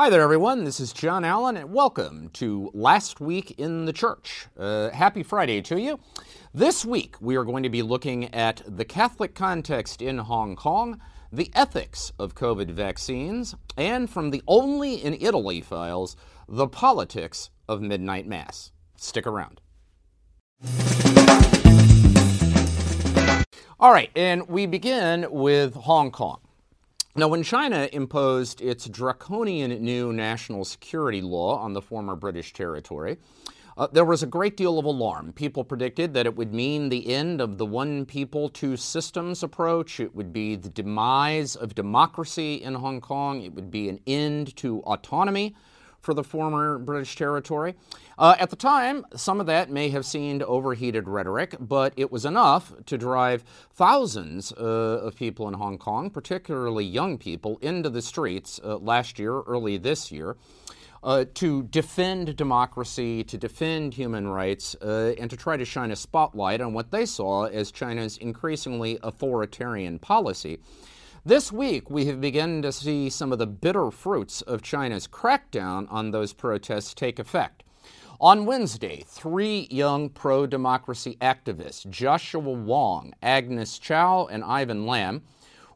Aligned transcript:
Hi 0.00 0.08
there, 0.08 0.22
everyone. 0.22 0.64
This 0.64 0.80
is 0.80 0.94
John 0.94 1.26
Allen, 1.26 1.58
and 1.58 1.74
welcome 1.74 2.30
to 2.32 2.70
Last 2.72 3.20
Week 3.20 3.50
in 3.58 3.84
the 3.84 3.92
Church. 3.92 4.46
Uh, 4.58 4.88
happy 4.88 5.22
Friday 5.22 5.60
to 5.60 5.78
you. 5.78 6.00
This 6.54 6.86
week, 6.86 7.16
we 7.20 7.36
are 7.36 7.44
going 7.44 7.64
to 7.64 7.68
be 7.68 7.82
looking 7.82 8.32
at 8.32 8.62
the 8.66 8.86
Catholic 8.86 9.34
context 9.34 10.00
in 10.00 10.16
Hong 10.16 10.56
Kong, 10.56 11.02
the 11.30 11.50
ethics 11.54 12.12
of 12.18 12.34
COVID 12.34 12.70
vaccines, 12.70 13.54
and 13.76 14.08
from 14.08 14.30
the 14.30 14.42
Only 14.48 14.94
in 14.94 15.18
Italy 15.20 15.60
files, 15.60 16.16
the 16.48 16.66
politics 16.66 17.50
of 17.68 17.82
midnight 17.82 18.26
mass. 18.26 18.72
Stick 18.96 19.26
around. 19.26 19.60
All 23.78 23.92
right, 23.92 24.10
and 24.16 24.48
we 24.48 24.64
begin 24.64 25.26
with 25.30 25.74
Hong 25.74 26.10
Kong. 26.10 26.40
Now, 27.16 27.26
when 27.26 27.42
China 27.42 27.88
imposed 27.92 28.60
its 28.60 28.88
draconian 28.88 29.72
new 29.82 30.12
national 30.12 30.64
security 30.64 31.20
law 31.20 31.58
on 31.58 31.72
the 31.72 31.82
former 31.82 32.14
British 32.14 32.52
territory, 32.52 33.18
uh, 33.76 33.88
there 33.90 34.04
was 34.04 34.22
a 34.22 34.28
great 34.28 34.56
deal 34.56 34.78
of 34.78 34.84
alarm. 34.84 35.32
People 35.32 35.64
predicted 35.64 36.14
that 36.14 36.26
it 36.26 36.36
would 36.36 36.54
mean 36.54 36.88
the 36.88 37.12
end 37.12 37.40
of 37.40 37.58
the 37.58 37.66
one 37.66 38.06
people, 38.06 38.48
two 38.48 38.76
systems 38.76 39.42
approach. 39.42 39.98
It 39.98 40.14
would 40.14 40.32
be 40.32 40.54
the 40.54 40.68
demise 40.68 41.56
of 41.56 41.74
democracy 41.74 42.62
in 42.62 42.74
Hong 42.74 43.00
Kong. 43.00 43.42
It 43.42 43.54
would 43.54 43.72
be 43.72 43.88
an 43.88 43.98
end 44.06 44.54
to 44.58 44.78
autonomy 44.82 45.56
for 46.00 46.14
the 46.14 46.24
former 46.24 46.78
British 46.78 47.16
territory. 47.16 47.74
Uh, 48.18 48.36
at 48.38 48.50
the 48.50 48.56
time, 48.56 49.04
some 49.14 49.40
of 49.40 49.46
that 49.46 49.70
may 49.70 49.90
have 49.90 50.04
seemed 50.04 50.42
overheated 50.42 51.08
rhetoric, 51.08 51.54
but 51.58 51.92
it 51.96 52.10
was 52.12 52.24
enough 52.24 52.72
to 52.86 52.98
drive 52.98 53.44
thousands 53.72 54.52
uh, 54.52 55.00
of 55.02 55.16
people 55.16 55.48
in 55.48 55.54
Hong 55.54 55.78
Kong, 55.78 56.10
particularly 56.10 56.84
young 56.84 57.16
people, 57.18 57.58
into 57.62 57.88
the 57.88 58.02
streets 58.02 58.60
uh, 58.64 58.76
last 58.76 59.18
year, 59.18 59.40
early 59.42 59.78
this 59.78 60.10
year. 60.12 60.36
Uh, 61.02 61.24
to 61.32 61.62
defend 61.62 62.36
democracy, 62.36 63.24
to 63.24 63.38
defend 63.38 63.94
human 63.94 64.28
rights, 64.28 64.76
uh, 64.82 65.14
and 65.18 65.30
to 65.30 65.36
try 65.36 65.56
to 65.56 65.64
shine 65.64 65.90
a 65.90 65.96
spotlight 65.96 66.60
on 66.60 66.74
what 66.74 66.90
they 66.90 67.06
saw 67.06 67.44
as 67.44 67.72
China's 67.72 68.18
increasingly 68.18 68.98
authoritarian 69.02 69.98
policy. 69.98 70.58
This 71.24 71.52
week, 71.52 71.90
we 71.90 72.06
have 72.06 72.18
begun 72.18 72.62
to 72.62 72.72
see 72.72 73.10
some 73.10 73.30
of 73.30 73.38
the 73.38 73.46
bitter 73.46 73.90
fruits 73.90 74.40
of 74.40 74.62
China's 74.62 75.06
crackdown 75.06 75.86
on 75.90 76.12
those 76.12 76.32
protests 76.32 76.94
take 76.94 77.18
effect. 77.18 77.62
On 78.22 78.46
Wednesday, 78.46 79.04
three 79.06 79.68
young 79.70 80.08
pro 80.08 80.46
democracy 80.46 81.18
activists, 81.20 81.86
Joshua 81.90 82.40
Wong, 82.40 83.12
Agnes 83.22 83.78
Chow, 83.78 84.28
and 84.30 84.42
Ivan 84.42 84.86
Lam, 84.86 85.20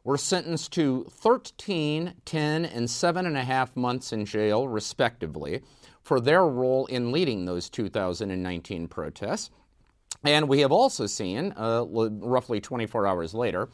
were 0.03 0.17
sentenced 0.17 0.71
to 0.73 1.05
13, 1.11 2.15
10, 2.25 2.65
and 2.65 2.89
seven 2.89 3.27
and 3.27 3.37
a 3.37 3.43
half 3.43 3.75
months 3.75 4.11
in 4.11 4.25
jail, 4.25 4.67
respectively, 4.67 5.61
for 6.01 6.19
their 6.19 6.47
role 6.47 6.87
in 6.87 7.11
leading 7.11 7.45
those 7.45 7.69
2019 7.69 8.87
protests. 8.87 9.51
And 10.23 10.49
we 10.49 10.61
have 10.61 10.71
also 10.71 11.05
seen, 11.05 11.53
uh, 11.55 11.85
roughly 11.85 12.59
24 12.59 13.05
hours 13.05 13.35
later, 13.35 13.69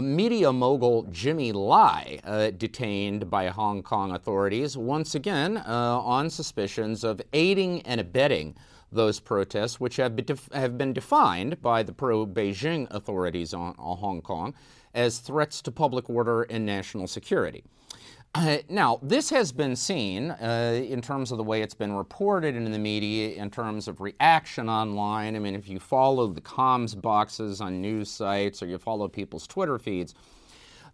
media 0.00 0.52
mogul 0.52 1.02
Jimmy 1.10 1.52
Lai 1.52 2.18
uh, 2.24 2.50
detained 2.50 3.28
by 3.28 3.48
Hong 3.48 3.82
Kong 3.82 4.12
authorities 4.12 4.76
once 4.76 5.14
again 5.14 5.58
uh, 5.58 6.00
on 6.02 6.30
suspicions 6.30 7.04
of 7.04 7.20
aiding 7.34 7.82
and 7.82 8.00
abetting 8.00 8.54
those 8.90 9.20
protests, 9.20 9.80
which 9.80 9.96
have 9.96 10.16
been, 10.16 10.24
def- 10.24 10.52
have 10.52 10.78
been 10.78 10.92
defined 10.92 11.60
by 11.60 11.82
the 11.82 11.92
pro 11.92 12.26
Beijing 12.26 12.86
authorities 12.90 13.52
on, 13.52 13.74
on 13.78 13.98
Hong 13.98 14.22
Kong 14.22 14.54
as 14.94 15.18
threats 15.18 15.60
to 15.62 15.70
public 15.70 16.08
order 16.08 16.42
and 16.42 16.64
national 16.64 17.06
security. 17.06 17.64
Uh, 18.34 18.58
now, 18.70 18.98
this 19.02 19.28
has 19.28 19.52
been 19.52 19.76
seen 19.76 20.30
uh, 20.30 20.82
in 20.88 21.02
terms 21.02 21.32
of 21.32 21.36
the 21.36 21.44
way 21.44 21.60
it's 21.60 21.74
been 21.74 21.92
reported 21.92 22.56
in 22.56 22.72
the 22.72 22.78
media, 22.78 23.34
in 23.34 23.50
terms 23.50 23.88
of 23.88 24.00
reaction 24.00 24.70
online. 24.70 25.36
I 25.36 25.38
mean, 25.38 25.54
if 25.54 25.68
you 25.68 25.78
follow 25.78 26.26
the 26.28 26.40
comms 26.40 26.98
boxes 26.98 27.60
on 27.60 27.82
news 27.82 28.10
sites 28.10 28.62
or 28.62 28.66
you 28.66 28.78
follow 28.78 29.06
people's 29.06 29.46
Twitter 29.46 29.78
feeds, 29.78 30.14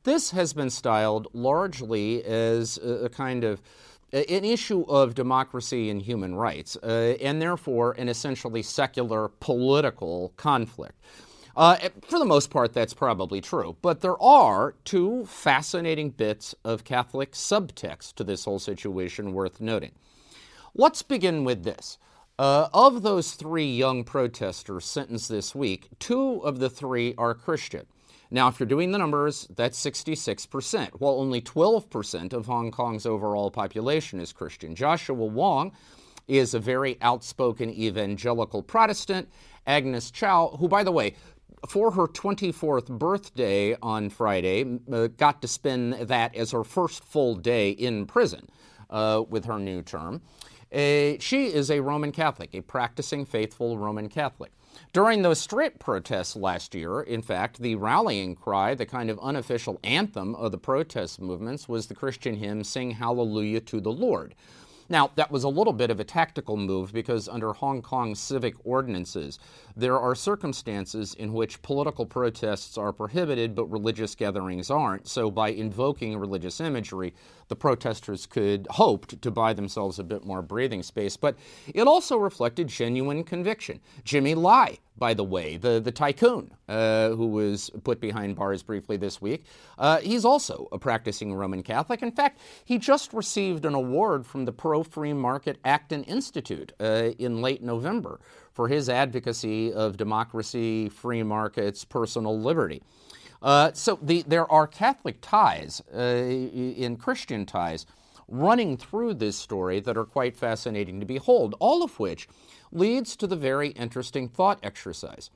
this 0.02 0.32
has 0.32 0.52
been 0.52 0.68
styled 0.68 1.28
largely 1.32 2.24
as 2.24 2.76
a, 2.78 3.08
kind 3.08 3.44
of 3.44 3.62
an 4.12 4.44
issue 4.44 4.82
of 4.88 5.14
democracy 5.14 5.90
and 5.90 6.02
human 6.02 6.34
rights, 6.34 6.76
uh, 6.82 7.14
and 7.20 7.40
therefore 7.40 7.92
an 7.92 8.08
essentially 8.08 8.62
secular 8.62 9.28
political 9.28 10.32
conflict. 10.36 11.00
Uh, 11.56 11.76
for 12.02 12.18
the 12.18 12.24
most 12.24 12.50
part, 12.50 12.72
that's 12.72 12.94
probably 12.94 13.40
true. 13.40 13.76
But 13.82 14.00
there 14.00 14.20
are 14.22 14.74
two 14.84 15.26
fascinating 15.26 16.10
bits 16.10 16.54
of 16.64 16.84
Catholic 16.84 17.32
subtext 17.32 18.14
to 18.14 18.24
this 18.24 18.44
whole 18.44 18.58
situation 18.58 19.32
worth 19.32 19.60
noting. 19.60 19.92
Let's 20.74 21.02
begin 21.02 21.44
with 21.44 21.64
this. 21.64 21.98
Uh, 22.38 22.68
of 22.72 23.02
those 23.02 23.32
three 23.32 23.66
young 23.68 24.04
protesters 24.04 24.84
sentenced 24.84 25.28
this 25.28 25.54
week, 25.54 25.88
two 25.98 26.40
of 26.44 26.60
the 26.60 26.70
three 26.70 27.14
are 27.18 27.34
Christian. 27.34 27.86
Now, 28.30 28.48
if 28.48 28.60
you're 28.60 28.66
doing 28.66 28.92
the 28.92 28.98
numbers, 28.98 29.48
that's 29.56 29.82
66%, 29.82 30.90
while 31.00 31.14
only 31.14 31.40
12% 31.40 32.32
of 32.32 32.46
Hong 32.46 32.70
Kong's 32.70 33.06
overall 33.06 33.50
population 33.50 34.20
is 34.20 34.32
Christian. 34.32 34.74
Joshua 34.74 35.16
Wong 35.16 35.72
is 36.28 36.52
a 36.52 36.60
very 36.60 36.98
outspoken 37.00 37.70
evangelical 37.70 38.62
Protestant. 38.62 39.28
Agnes 39.66 40.10
Chow, 40.10 40.56
who, 40.58 40.68
by 40.68 40.84
the 40.84 40.92
way, 40.92 41.14
for 41.68 41.90
her 41.92 42.06
24th 42.06 42.86
birthday 42.98 43.76
on 43.82 44.10
Friday, 44.10 44.78
uh, 44.92 45.08
got 45.08 45.42
to 45.42 45.48
spend 45.48 45.94
that 45.94 46.34
as 46.34 46.52
her 46.52 46.64
first 46.64 47.04
full 47.04 47.34
day 47.34 47.70
in 47.70 48.06
prison 48.06 48.48
uh, 48.90 49.22
with 49.28 49.44
her 49.46 49.58
new 49.58 49.82
term. 49.82 50.22
Uh, 50.72 51.16
she 51.18 51.46
is 51.46 51.70
a 51.70 51.80
Roman 51.80 52.12
Catholic, 52.12 52.54
a 52.54 52.60
practicing 52.60 53.24
faithful 53.24 53.78
Roman 53.78 54.08
Catholic. 54.08 54.52
During 54.92 55.22
those 55.22 55.40
street 55.40 55.78
protests 55.78 56.36
last 56.36 56.74
year, 56.74 57.00
in 57.00 57.22
fact, 57.22 57.58
the 57.58 57.74
rallying 57.74 58.34
cry, 58.36 58.74
the 58.74 58.86
kind 58.86 59.10
of 59.10 59.18
unofficial 59.20 59.80
anthem 59.82 60.34
of 60.34 60.52
the 60.52 60.58
protest 60.58 61.20
movements, 61.20 61.68
was 61.68 61.86
the 61.86 61.94
Christian 61.94 62.36
hymn, 62.36 62.64
Sing 62.64 62.92
Hallelujah 62.92 63.60
to 63.60 63.80
the 63.80 63.92
Lord. 63.92 64.34
Now, 64.90 65.10
that 65.16 65.30
was 65.30 65.44
a 65.44 65.48
little 65.48 65.74
bit 65.74 65.90
of 65.90 66.00
a 66.00 66.04
tactical 66.04 66.56
move 66.56 66.92
because 66.92 67.28
under 67.28 67.52
Hong 67.52 67.82
Kong 67.82 68.14
civic 68.14 68.54
ordinances, 68.64 69.38
there 69.76 69.98
are 69.98 70.14
circumstances 70.14 71.12
in 71.14 71.34
which 71.34 71.60
political 71.60 72.06
protests 72.06 72.78
are 72.78 72.92
prohibited 72.92 73.54
but 73.54 73.66
religious 73.66 74.14
gatherings 74.14 74.70
aren't. 74.70 75.06
So, 75.06 75.30
by 75.30 75.50
invoking 75.50 76.16
religious 76.16 76.60
imagery, 76.60 77.14
the 77.48 77.56
protesters 77.56 78.24
could 78.24 78.66
hoped 78.70 79.20
to 79.20 79.30
buy 79.30 79.52
themselves 79.52 79.98
a 79.98 80.04
bit 80.04 80.24
more 80.24 80.40
breathing 80.40 80.82
space. 80.82 81.16
But 81.16 81.36
it 81.66 81.86
also 81.86 82.16
reflected 82.16 82.68
genuine 82.68 83.24
conviction. 83.24 83.80
Jimmy 84.04 84.34
Lai, 84.34 84.78
by 84.98 85.14
the 85.14 85.24
way, 85.24 85.56
the, 85.56 85.80
the 85.80 85.92
tycoon 85.92 86.50
uh, 86.68 87.10
who 87.10 87.28
was 87.28 87.70
put 87.84 88.00
behind 88.00 88.36
bars 88.36 88.62
briefly 88.62 88.96
this 88.96 89.20
week, 89.20 89.44
uh, 89.78 89.98
he's 89.98 90.24
also 90.24 90.68
a 90.72 90.78
practicing 90.78 91.34
Roman 91.34 91.62
Catholic. 91.62 92.02
In 92.02 92.12
fact, 92.12 92.40
he 92.64 92.78
just 92.78 93.12
received 93.12 93.64
an 93.64 93.74
award 93.74 94.26
from 94.26 94.44
the 94.44 94.52
Pro 94.52 94.82
Free 94.82 95.12
Market 95.12 95.58
Acton 95.64 96.04
Institute 96.04 96.72
uh, 96.80 97.10
in 97.18 97.40
late 97.40 97.62
November 97.62 98.20
for 98.52 98.68
his 98.68 98.88
advocacy 98.88 99.72
of 99.72 99.96
democracy, 99.96 100.88
free 100.88 101.22
markets, 101.22 101.84
personal 101.84 102.38
liberty. 102.40 102.82
Uh, 103.40 103.70
so 103.72 103.98
the, 104.02 104.22
there 104.26 104.50
are 104.50 104.66
Catholic 104.66 105.18
ties 105.20 105.80
uh, 105.94 105.98
in 105.98 106.96
Christian 106.96 107.46
ties 107.46 107.86
running 108.28 108.76
through 108.76 109.14
this 109.14 109.36
story 109.36 109.80
that 109.80 109.96
are 109.96 110.04
quite 110.04 110.36
fascinating 110.36 111.00
to 111.00 111.06
behold, 111.06 111.54
all 111.58 111.82
of 111.82 111.98
which 111.98 112.28
leads 112.70 113.16
to 113.16 113.26
the 113.26 113.36
very 113.36 113.70
interesting 113.70 114.28
thought 114.28 114.60
exercise. 114.62 115.30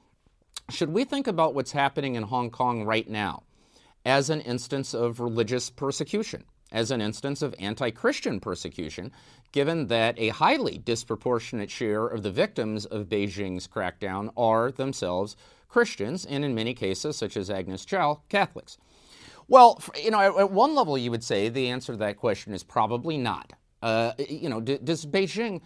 Should 0.70 0.90
we 0.90 1.04
think 1.04 1.26
about 1.26 1.54
what's 1.54 1.72
happening 1.72 2.14
in 2.14 2.24
Hong 2.24 2.50
Kong 2.50 2.84
right 2.84 3.08
now 3.08 3.42
as 4.04 4.30
an 4.30 4.40
instance 4.40 4.94
of 4.94 5.20
religious 5.20 5.70
persecution, 5.70 6.44
as 6.70 6.90
an 6.90 7.00
instance 7.00 7.42
of 7.42 7.54
anti 7.58 7.90
Christian 7.90 8.40
persecution, 8.40 9.12
given 9.52 9.88
that 9.88 10.18
a 10.18 10.28
highly 10.28 10.78
disproportionate 10.78 11.70
share 11.70 12.06
of 12.06 12.22
the 12.22 12.30
victims 12.30 12.86
of 12.86 13.08
Beijing's 13.08 13.68
crackdown 13.68 14.30
are 14.36 14.70
themselves 14.70 15.36
Christians, 15.68 16.26
and 16.26 16.44
in 16.44 16.54
many 16.54 16.74
cases, 16.74 17.16
such 17.16 17.36
as 17.36 17.50
Agnes 17.50 17.84
Chow, 17.84 18.20
Catholics? 18.28 18.78
Well, 19.48 19.82
you 20.02 20.10
know, 20.10 20.20
at 20.38 20.50
one 20.50 20.74
level, 20.74 20.96
you 20.96 21.10
would 21.10 21.24
say 21.24 21.48
the 21.48 21.68
answer 21.68 21.92
to 21.92 21.98
that 21.98 22.16
question 22.16 22.54
is 22.54 22.62
probably 22.62 23.18
not. 23.18 23.52
Uh, 23.82 24.12
you 24.28 24.48
know, 24.48 24.60
does 24.60 25.04
Beijing 25.04 25.60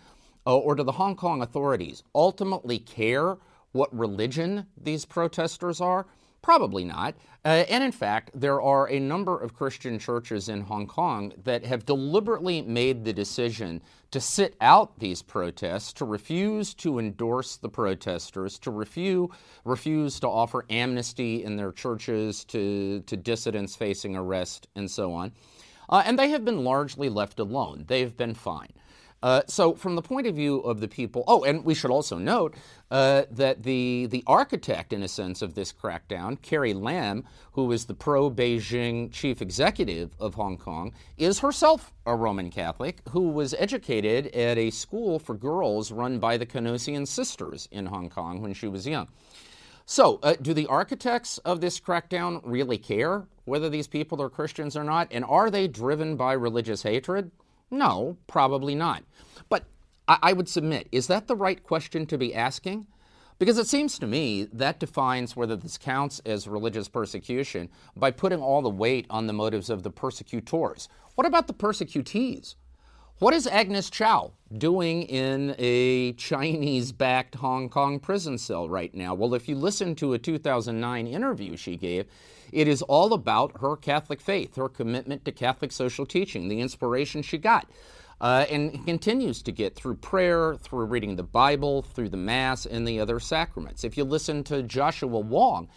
uh, 0.46 0.56
or 0.56 0.74
do 0.74 0.82
the 0.82 0.92
Hong 0.92 1.16
Kong 1.16 1.42
authorities 1.42 2.02
ultimately 2.14 2.78
care 2.78 3.36
what 3.72 3.96
religion 3.96 4.66
these 4.80 5.04
protesters 5.04 5.80
are? 5.80 6.06
Probably 6.46 6.84
not. 6.84 7.16
Uh, 7.44 7.64
and 7.68 7.82
in 7.82 7.90
fact, 7.90 8.30
there 8.32 8.62
are 8.62 8.88
a 8.88 9.00
number 9.00 9.36
of 9.36 9.52
Christian 9.52 9.98
churches 9.98 10.48
in 10.48 10.60
Hong 10.60 10.86
Kong 10.86 11.32
that 11.42 11.66
have 11.66 11.84
deliberately 11.84 12.62
made 12.62 13.04
the 13.04 13.12
decision 13.12 13.82
to 14.12 14.20
sit 14.20 14.54
out 14.60 14.96
these 15.00 15.22
protests, 15.22 15.92
to 15.94 16.04
refuse 16.04 16.72
to 16.74 17.00
endorse 17.00 17.56
the 17.56 17.68
protesters, 17.68 18.60
to 18.60 18.70
refuse, 18.70 19.28
refuse 19.64 20.20
to 20.20 20.28
offer 20.28 20.64
amnesty 20.70 21.42
in 21.42 21.56
their 21.56 21.72
churches 21.72 22.44
to, 22.44 23.00
to 23.00 23.16
dissidents 23.16 23.74
facing 23.74 24.14
arrest, 24.14 24.68
and 24.76 24.88
so 24.88 25.12
on. 25.12 25.32
Uh, 25.88 26.04
and 26.06 26.16
they 26.16 26.28
have 26.28 26.44
been 26.44 26.62
largely 26.62 27.08
left 27.08 27.40
alone. 27.40 27.86
They've 27.88 28.16
been 28.16 28.34
fine. 28.34 28.70
Uh, 29.22 29.42
so, 29.46 29.74
from 29.74 29.96
the 29.96 30.02
point 30.02 30.26
of 30.26 30.34
view 30.34 30.60
of 30.60 30.80
the 30.80 30.88
people, 30.88 31.24
oh, 31.26 31.42
and 31.42 31.64
we 31.64 31.74
should 31.74 31.90
also 31.90 32.18
note 32.18 32.54
uh, 32.90 33.22
that 33.30 33.62
the 33.62 34.06
the 34.10 34.22
architect, 34.26 34.92
in 34.92 35.02
a 35.02 35.08
sense, 35.08 35.40
of 35.40 35.54
this 35.54 35.72
crackdown, 35.72 36.40
Carrie 36.42 36.74
Lam, 36.74 37.24
who 37.52 37.64
was 37.64 37.86
the 37.86 37.94
pro-Beijing 37.94 39.10
chief 39.10 39.40
executive 39.40 40.14
of 40.20 40.34
Hong 40.34 40.58
Kong, 40.58 40.92
is 41.16 41.38
herself 41.38 41.92
a 42.04 42.14
Roman 42.14 42.50
Catholic 42.50 43.00
who 43.08 43.30
was 43.30 43.54
educated 43.54 44.26
at 44.28 44.58
a 44.58 44.70
school 44.70 45.18
for 45.18 45.34
girls 45.34 45.90
run 45.90 46.18
by 46.18 46.36
the 46.36 46.46
Canossian 46.46 47.06
Sisters 47.06 47.68
in 47.72 47.86
Hong 47.86 48.10
Kong 48.10 48.42
when 48.42 48.52
she 48.52 48.68
was 48.68 48.86
young. 48.86 49.08
So, 49.86 50.18
uh, 50.22 50.34
do 50.42 50.52
the 50.52 50.66
architects 50.66 51.38
of 51.38 51.60
this 51.60 51.78
crackdown 51.78 52.40
really 52.44 52.76
care 52.76 53.24
whether 53.44 53.68
these 53.68 53.86
people 53.86 54.20
are 54.20 54.28
Christians 54.28 54.76
or 54.76 54.82
not? 54.82 55.08
And 55.12 55.24
are 55.24 55.48
they 55.48 55.68
driven 55.68 56.16
by 56.16 56.32
religious 56.32 56.82
hatred? 56.82 57.30
No, 57.70 58.16
probably 58.26 58.74
not. 58.74 59.02
But 59.48 59.64
I, 60.08 60.18
I 60.22 60.32
would 60.32 60.48
submit, 60.48 60.88
is 60.92 61.06
that 61.08 61.26
the 61.26 61.36
right 61.36 61.62
question 61.62 62.06
to 62.06 62.18
be 62.18 62.34
asking? 62.34 62.86
Because 63.38 63.58
it 63.58 63.66
seems 63.66 63.98
to 63.98 64.06
me 64.06 64.44
that 64.52 64.80
defines 64.80 65.36
whether 65.36 65.56
this 65.56 65.76
counts 65.76 66.22
as 66.24 66.48
religious 66.48 66.88
persecution 66.88 67.68
by 67.94 68.10
putting 68.10 68.40
all 68.40 68.62
the 68.62 68.70
weight 68.70 69.06
on 69.10 69.26
the 69.26 69.34
motives 69.34 69.68
of 69.68 69.82
the 69.82 69.90
persecutors. 69.90 70.88
What 71.16 71.26
about 71.26 71.46
the 71.46 71.52
persecutees? 71.52 72.54
What 73.18 73.34
is 73.34 73.46
Agnes 73.46 73.88
Chow 73.88 74.32
doing 74.56 75.02
in 75.04 75.54
a 75.58 76.12
Chinese 76.14 76.92
backed 76.92 77.34
Hong 77.36 77.68
Kong 77.68 77.98
prison 77.98 78.36
cell 78.38 78.68
right 78.68 78.94
now? 78.94 79.14
Well, 79.14 79.34
if 79.34 79.48
you 79.48 79.56
listen 79.56 79.94
to 79.96 80.12
a 80.12 80.18
2009 80.18 81.06
interview 81.06 81.56
she 81.56 81.76
gave, 81.76 82.06
it 82.56 82.66
is 82.66 82.80
all 82.80 83.12
about 83.12 83.60
her 83.60 83.76
Catholic 83.76 84.18
faith, 84.18 84.56
her 84.56 84.70
commitment 84.70 85.26
to 85.26 85.30
Catholic 85.30 85.70
social 85.70 86.06
teaching, 86.06 86.48
the 86.48 86.60
inspiration 86.60 87.20
she 87.20 87.36
got. 87.36 87.70
Uh, 88.18 88.46
and 88.50 88.86
continues 88.86 89.42
to 89.42 89.52
get 89.52 89.74
through 89.74 89.94
prayer, 89.94 90.54
through 90.54 90.86
reading 90.86 91.16
the 91.16 91.22
Bible, 91.22 91.82
through 91.82 92.08
the 92.08 92.16
Mass, 92.16 92.64
and 92.64 92.88
the 92.88 92.98
other 92.98 93.20
sacraments. 93.20 93.84
If 93.84 93.98
you 93.98 94.04
listen 94.04 94.42
to 94.44 94.62
Joshua 94.62 95.20
Wong, 95.20 95.68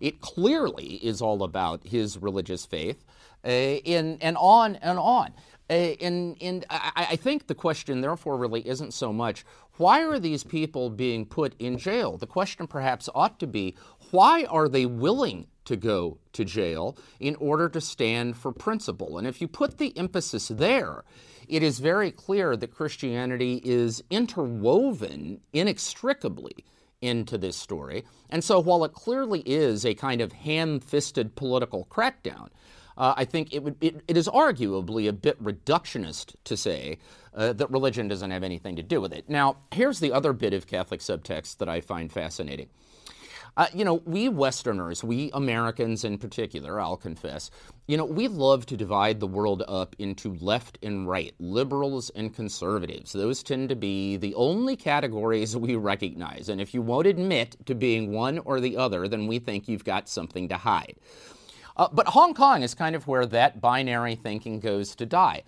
it 0.00 0.22
clearly 0.22 0.94
is 1.02 1.20
all 1.20 1.42
about 1.42 1.86
his 1.86 2.16
religious 2.16 2.64
faith, 2.64 3.04
uh, 3.44 3.50
in, 3.50 4.16
and 4.22 4.38
on 4.38 4.76
and 4.76 4.98
on. 4.98 5.34
Uh, 5.68 5.72
and 6.00 6.38
and 6.40 6.64
I, 6.70 7.08
I 7.10 7.16
think 7.16 7.46
the 7.46 7.54
question, 7.54 8.00
therefore, 8.00 8.38
really 8.38 8.66
isn't 8.66 8.94
so 8.94 9.12
much 9.12 9.44
why 9.76 10.02
are 10.04 10.18
these 10.18 10.44
people 10.44 10.90
being 10.90 11.24
put 11.24 11.54
in 11.58 11.78
jail? 11.78 12.16
The 12.16 12.26
question 12.26 12.66
perhaps 12.66 13.08
ought 13.14 13.38
to 13.40 13.46
be 13.46 13.74
why 14.10 14.44
are 14.44 14.68
they 14.68 14.86
willing 14.86 15.46
to 15.64 15.76
go 15.76 16.18
to 16.32 16.44
jail 16.44 16.96
in 17.20 17.34
order 17.36 17.68
to 17.68 17.80
stand 17.80 18.36
for 18.36 18.52
principle? 18.52 19.18
And 19.18 19.26
if 19.26 19.40
you 19.40 19.48
put 19.48 19.78
the 19.78 19.96
emphasis 19.96 20.48
there, 20.48 21.04
it 21.48 21.62
is 21.62 21.78
very 21.78 22.10
clear 22.10 22.56
that 22.56 22.74
Christianity 22.74 23.60
is 23.64 24.02
interwoven 24.10 25.40
inextricably 25.52 26.64
into 27.00 27.36
this 27.36 27.56
story. 27.56 28.04
And 28.30 28.42
so 28.42 28.60
while 28.60 28.84
it 28.84 28.92
clearly 28.92 29.40
is 29.40 29.84
a 29.84 29.94
kind 29.94 30.20
of 30.20 30.32
ham 30.32 30.80
fisted 30.80 31.34
political 31.34 31.86
crackdown, 31.90 32.48
uh, 32.96 33.14
I 33.16 33.24
think 33.24 33.52
it, 33.52 33.62
would, 33.62 33.76
it, 33.80 34.02
it 34.06 34.16
is 34.16 34.28
arguably 34.28 35.08
a 35.08 35.12
bit 35.12 35.42
reductionist 35.42 36.34
to 36.44 36.56
say 36.56 36.98
uh, 37.34 37.52
that 37.54 37.70
religion 37.70 38.08
doesn't 38.08 38.30
have 38.30 38.42
anything 38.42 38.76
to 38.76 38.82
do 38.82 39.00
with 39.00 39.12
it. 39.12 39.28
Now, 39.28 39.56
here's 39.72 40.00
the 40.00 40.12
other 40.12 40.32
bit 40.32 40.52
of 40.52 40.66
Catholic 40.66 41.00
subtext 41.00 41.58
that 41.58 41.68
I 41.68 41.80
find 41.80 42.12
fascinating. 42.12 42.68
Uh, 43.56 43.66
you 43.74 43.84
know, 43.84 44.02
we 44.06 44.28
Westerners, 44.28 45.04
we 45.04 45.30
Americans 45.34 46.04
in 46.04 46.16
particular, 46.16 46.80
I'll 46.80 46.96
confess, 46.96 47.50
you 47.86 47.98
know, 47.98 48.04
we 48.04 48.26
love 48.28 48.64
to 48.66 48.76
divide 48.76 49.20
the 49.20 49.26
world 49.26 49.62
up 49.68 49.94
into 49.98 50.34
left 50.36 50.78
and 50.82 51.06
right, 51.06 51.34
liberals 51.38 52.10
and 52.10 52.34
conservatives. 52.34 53.12
Those 53.12 53.42
tend 53.42 53.68
to 53.68 53.76
be 53.76 54.16
the 54.16 54.34
only 54.36 54.74
categories 54.74 55.54
we 55.54 55.76
recognize. 55.76 56.48
And 56.48 56.60
if 56.60 56.72
you 56.72 56.80
won't 56.80 57.06
admit 57.06 57.56
to 57.66 57.74
being 57.74 58.10
one 58.10 58.38
or 58.38 58.58
the 58.58 58.78
other, 58.78 59.06
then 59.06 59.26
we 59.26 59.38
think 59.38 59.68
you've 59.68 59.84
got 59.84 60.08
something 60.08 60.48
to 60.48 60.56
hide. 60.56 60.96
Uh, 61.76 61.88
but 61.92 62.08
Hong 62.08 62.32
Kong 62.34 62.62
is 62.62 62.74
kind 62.74 62.96
of 62.96 63.06
where 63.06 63.26
that 63.26 63.60
binary 63.60 64.14
thinking 64.14 64.60
goes 64.60 64.94
to 64.96 65.06
die. 65.06 65.42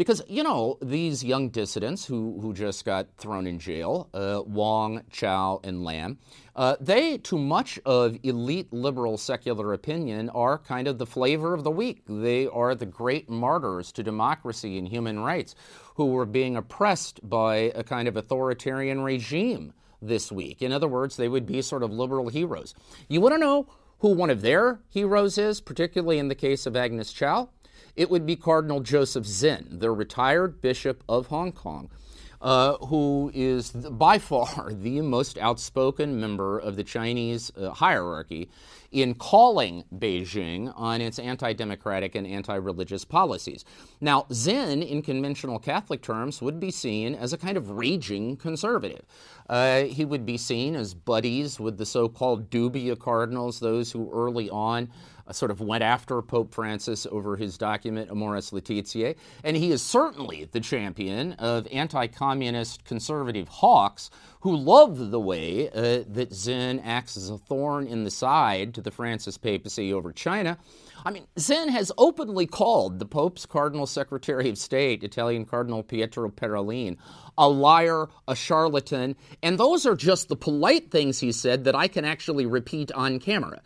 Because, 0.00 0.22
you 0.28 0.42
know, 0.42 0.78
these 0.80 1.22
young 1.22 1.50
dissidents 1.50 2.06
who, 2.06 2.38
who 2.40 2.54
just 2.54 2.86
got 2.86 3.08
thrown 3.18 3.46
in 3.46 3.58
jail, 3.58 4.08
uh, 4.14 4.40
Wong, 4.46 5.02
Chow, 5.10 5.60
and 5.62 5.84
Lam, 5.84 6.16
uh, 6.56 6.76
they, 6.80 7.18
to 7.18 7.36
much 7.36 7.78
of 7.84 8.16
elite 8.22 8.72
liberal 8.72 9.18
secular 9.18 9.74
opinion, 9.74 10.30
are 10.30 10.56
kind 10.56 10.88
of 10.88 10.96
the 10.96 11.04
flavor 11.04 11.52
of 11.52 11.64
the 11.64 11.70
week. 11.70 12.00
They 12.08 12.46
are 12.46 12.74
the 12.74 12.86
great 12.86 13.28
martyrs 13.28 13.92
to 13.92 14.02
democracy 14.02 14.78
and 14.78 14.88
human 14.88 15.20
rights 15.20 15.54
who 15.96 16.06
were 16.06 16.24
being 16.24 16.56
oppressed 16.56 17.20
by 17.28 17.70
a 17.74 17.84
kind 17.84 18.08
of 18.08 18.16
authoritarian 18.16 19.02
regime 19.02 19.74
this 20.00 20.32
week. 20.32 20.62
In 20.62 20.72
other 20.72 20.88
words, 20.88 21.18
they 21.18 21.28
would 21.28 21.44
be 21.44 21.60
sort 21.60 21.82
of 21.82 21.92
liberal 21.92 22.30
heroes. 22.30 22.74
You 23.10 23.20
want 23.20 23.34
to 23.34 23.38
know 23.38 23.66
who 23.98 24.14
one 24.14 24.30
of 24.30 24.40
their 24.40 24.80
heroes 24.88 25.36
is, 25.36 25.60
particularly 25.60 26.18
in 26.18 26.28
the 26.28 26.34
case 26.34 26.64
of 26.64 26.74
Agnes 26.74 27.12
Chow? 27.12 27.50
It 27.96 28.10
would 28.10 28.26
be 28.26 28.36
Cardinal 28.36 28.80
Joseph 28.80 29.26
Zen, 29.26 29.66
the 29.70 29.90
retired 29.90 30.60
Bishop 30.60 31.02
of 31.08 31.28
Hong 31.28 31.52
Kong, 31.52 31.90
uh, 32.40 32.76
who 32.76 33.30
is 33.34 33.70
by 33.70 34.18
far 34.18 34.72
the 34.72 35.00
most 35.00 35.38
outspoken 35.38 36.20
member 36.20 36.58
of 36.58 36.76
the 36.76 36.84
Chinese 36.84 37.52
uh, 37.56 37.70
hierarchy 37.70 38.48
in 38.90 39.14
calling 39.14 39.84
Beijing 39.94 40.72
on 40.76 41.00
its 41.00 41.18
anti 41.18 41.52
democratic 41.52 42.14
and 42.14 42.26
anti 42.26 42.54
religious 42.54 43.04
policies. 43.04 43.64
Now, 44.00 44.26
Zen, 44.32 44.82
in 44.82 45.02
conventional 45.02 45.58
Catholic 45.58 46.02
terms, 46.02 46.42
would 46.42 46.58
be 46.58 46.70
seen 46.70 47.14
as 47.14 47.32
a 47.32 47.38
kind 47.38 47.56
of 47.56 47.70
raging 47.70 48.36
conservative. 48.36 49.04
Uh, 49.48 49.82
he 49.82 50.04
would 50.04 50.24
be 50.24 50.36
seen 50.36 50.76
as 50.76 50.94
buddies 50.94 51.58
with 51.58 51.78
the 51.78 51.86
so 51.86 52.08
called 52.08 52.50
dubia 52.50 52.98
cardinals, 52.98 53.60
those 53.60 53.90
who 53.92 54.10
early 54.12 54.48
on 54.50 54.88
uh, 55.26 55.32
sort 55.32 55.50
of 55.50 55.60
went 55.60 55.82
after 55.82 56.20
Pope 56.22 56.52
Francis 56.52 57.06
over 57.10 57.36
his 57.36 57.56
document 57.56 58.10
Amoris 58.10 58.52
Laetitia. 58.52 59.14
And 59.44 59.56
he 59.56 59.70
is 59.70 59.82
certainly 59.82 60.48
the 60.50 60.60
champion 60.60 61.34
of 61.34 61.66
anti 61.72 62.06
communist 62.06 62.84
conservative 62.84 63.48
hawks 63.48 64.10
who 64.40 64.56
love 64.56 65.10
the 65.10 65.20
way 65.20 65.68
uh, 65.70 66.04
that 66.08 66.32
Zen 66.32 66.80
acts 66.80 67.16
as 67.16 67.30
a 67.30 67.38
thorn 67.38 67.86
in 67.86 68.04
the 68.04 68.10
side 68.10 68.72
to 68.80 68.90
the 68.90 68.94
Francis 68.94 69.38
papacy 69.38 69.92
over 69.92 70.12
China. 70.12 70.58
I 71.04 71.10
mean, 71.10 71.26
Zen 71.38 71.68
has 71.68 71.92
openly 71.96 72.46
called 72.46 72.98
the 72.98 73.06
Pope's 73.06 73.46
Cardinal 73.46 73.86
Secretary 73.86 74.48
of 74.48 74.58
State, 74.58 75.04
Italian 75.04 75.44
Cardinal 75.44 75.82
Pietro 75.82 76.28
Parolin, 76.30 76.96
a 77.38 77.48
liar, 77.48 78.08
a 78.28 78.34
charlatan, 78.34 79.16
and 79.42 79.58
those 79.58 79.86
are 79.86 79.96
just 79.96 80.28
the 80.28 80.36
polite 80.36 80.90
things 80.90 81.20
he 81.20 81.32
said 81.32 81.64
that 81.64 81.74
I 81.74 81.88
can 81.88 82.04
actually 82.04 82.46
repeat 82.46 82.90
on 82.92 83.18
camera. 83.18 83.60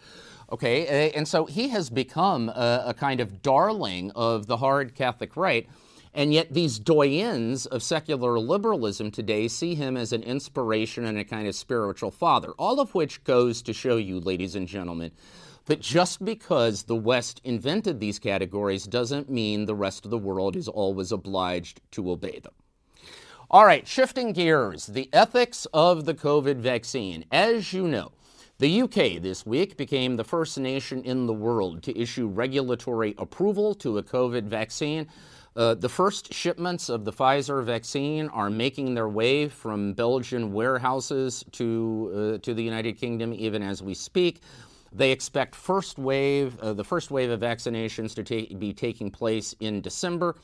Okay, 0.52 0.86
eh, 0.86 1.12
and 1.14 1.26
so 1.26 1.46
he 1.46 1.68
has 1.68 1.90
become 1.90 2.48
a, 2.50 2.84
a 2.88 2.94
kind 2.94 3.20
of 3.20 3.42
darling 3.42 4.12
of 4.14 4.46
the 4.46 4.56
hard 4.56 4.94
Catholic 4.94 5.36
right. 5.36 5.68
And 6.16 6.32
yet, 6.32 6.54
these 6.54 6.78
doyens 6.78 7.66
of 7.66 7.82
secular 7.82 8.38
liberalism 8.38 9.10
today 9.10 9.48
see 9.48 9.74
him 9.74 9.96
as 9.96 10.12
an 10.12 10.22
inspiration 10.22 11.04
and 11.04 11.18
a 11.18 11.24
kind 11.24 11.48
of 11.48 11.56
spiritual 11.56 12.12
father, 12.12 12.52
all 12.52 12.78
of 12.78 12.94
which 12.94 13.24
goes 13.24 13.62
to 13.62 13.72
show 13.72 13.96
you, 13.96 14.20
ladies 14.20 14.54
and 14.54 14.68
gentlemen, 14.68 15.10
that 15.66 15.80
just 15.80 16.24
because 16.24 16.84
the 16.84 16.94
West 16.94 17.40
invented 17.42 17.98
these 17.98 18.20
categories 18.20 18.84
doesn't 18.84 19.28
mean 19.28 19.64
the 19.64 19.74
rest 19.74 20.04
of 20.04 20.12
the 20.12 20.18
world 20.18 20.54
is 20.54 20.68
always 20.68 21.10
obliged 21.10 21.80
to 21.90 22.10
obey 22.10 22.38
them. 22.38 22.52
All 23.50 23.66
right, 23.66 23.86
shifting 23.86 24.32
gears, 24.32 24.86
the 24.86 25.08
ethics 25.12 25.66
of 25.74 26.04
the 26.04 26.14
COVID 26.14 26.56
vaccine. 26.56 27.24
As 27.32 27.72
you 27.72 27.88
know, 27.88 28.12
the 28.58 28.82
UK 28.82 29.20
this 29.20 29.44
week 29.44 29.76
became 29.76 30.16
the 30.16 30.24
first 30.24 30.58
nation 30.58 31.02
in 31.02 31.26
the 31.26 31.32
world 31.32 31.82
to 31.82 31.98
issue 31.98 32.28
regulatory 32.28 33.14
approval 33.18 33.74
to 33.76 33.98
a 33.98 34.02
COVID 34.02 34.44
vaccine. 34.44 35.08
Uh, 35.56 35.72
the 35.74 35.88
first 35.88 36.34
shipments 36.34 36.88
of 36.88 37.04
the 37.04 37.12
Pfizer 37.12 37.62
vaccine 37.62 38.28
are 38.30 38.50
making 38.50 38.94
their 38.94 39.08
way 39.08 39.48
from 39.48 39.92
Belgian 39.92 40.52
warehouses 40.52 41.44
to, 41.52 42.38
uh, 42.38 42.38
to 42.44 42.54
the 42.54 42.62
United 42.62 42.94
Kingdom 42.98 43.32
even 43.32 43.62
as 43.62 43.80
we 43.80 43.94
speak. 43.94 44.40
They 44.92 45.12
expect 45.12 45.54
first 45.54 45.98
wave, 45.98 46.58
uh, 46.58 46.72
the 46.72 46.82
first 46.84 47.10
wave 47.12 47.30
of 47.30 47.40
vaccinations 47.40 48.14
to 48.16 48.24
ta- 48.24 48.54
be 48.56 48.72
taking 48.72 49.10
place 49.10 49.54
in 49.60 49.80
December. 49.80 50.36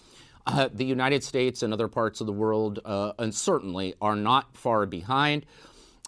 Uh, 0.46 0.68
the 0.72 0.84
United 0.84 1.22
States 1.24 1.62
and 1.62 1.72
other 1.72 1.88
parts 1.88 2.20
of 2.20 2.26
the 2.26 2.32
world, 2.32 2.78
uh, 2.84 3.12
and 3.18 3.34
certainly, 3.34 3.94
are 4.00 4.16
not 4.16 4.56
far 4.56 4.86
behind. 4.86 5.44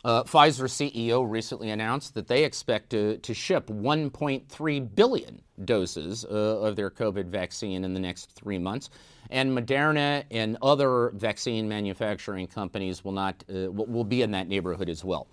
Uh, 0.04 0.24
Pfizer 0.24 0.64
CEO 0.64 1.28
recently 1.28 1.70
announced 1.70 2.14
that 2.14 2.26
they 2.26 2.44
expect 2.44 2.90
to, 2.90 3.18
to 3.18 3.34
ship 3.34 3.68
1.3 3.68 4.94
billion 4.94 5.42
doses 5.64 6.24
uh, 6.24 6.28
of 6.28 6.74
their 6.74 6.90
COVID 6.90 7.26
vaccine 7.26 7.84
in 7.84 7.94
the 7.94 8.00
next 8.00 8.32
three 8.32 8.58
months. 8.58 8.90
And 9.30 9.56
Moderna 9.56 10.24
and 10.30 10.58
other 10.60 11.10
vaccine 11.14 11.68
manufacturing 11.68 12.48
companies 12.48 13.04
will, 13.04 13.12
not, 13.12 13.44
uh, 13.48 13.70
will 13.70 14.04
be 14.04 14.22
in 14.22 14.32
that 14.32 14.48
neighborhood 14.48 14.88
as 14.88 15.04
well. 15.04 15.28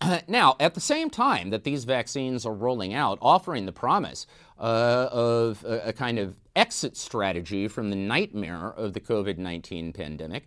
now, 0.28 0.56
at 0.60 0.74
the 0.74 0.80
same 0.80 1.08
time 1.08 1.50
that 1.50 1.64
these 1.64 1.84
vaccines 1.84 2.44
are 2.44 2.52
rolling 2.52 2.92
out, 2.92 3.18
offering 3.22 3.64
the 3.64 3.72
promise 3.72 4.26
uh, 4.58 5.08
of 5.10 5.64
a, 5.64 5.88
a, 5.88 5.92
kind 5.92 6.18
of 6.18 6.36
exit 6.54 6.96
strategy 6.96 7.66
from 7.68 7.90
the 7.90 7.96
nightmare 7.96 8.68
of 8.76 8.92
the 8.92 9.00
COVID 9.00 9.38
19 9.38 9.92
pandemic. 9.92 10.46